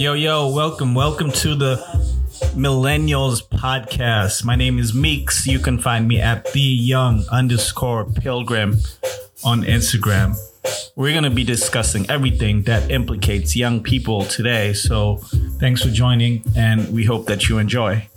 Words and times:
Yo, 0.00 0.14
yo, 0.14 0.48
welcome, 0.48 0.94
welcome 0.94 1.30
to 1.30 1.54
the 1.54 1.76
Millennials 2.56 3.46
Podcast. 3.46 4.42
My 4.46 4.56
name 4.56 4.78
is 4.78 4.94
Meeks. 4.94 5.46
You 5.46 5.58
can 5.58 5.78
find 5.78 6.08
me 6.08 6.18
at 6.18 6.50
the 6.52 6.58
young 6.58 7.22
underscore 7.30 8.06
pilgrim 8.06 8.78
on 9.44 9.60
Instagram. 9.62 10.38
We're 10.96 11.12
going 11.12 11.24
to 11.24 11.30
be 11.30 11.44
discussing 11.44 12.08
everything 12.08 12.62
that 12.62 12.90
implicates 12.90 13.54
young 13.54 13.82
people 13.82 14.24
today. 14.24 14.72
So 14.72 15.16
thanks 15.58 15.82
for 15.82 15.90
joining, 15.90 16.44
and 16.56 16.90
we 16.94 17.04
hope 17.04 17.26
that 17.26 17.50
you 17.50 17.58
enjoy. 17.58 18.08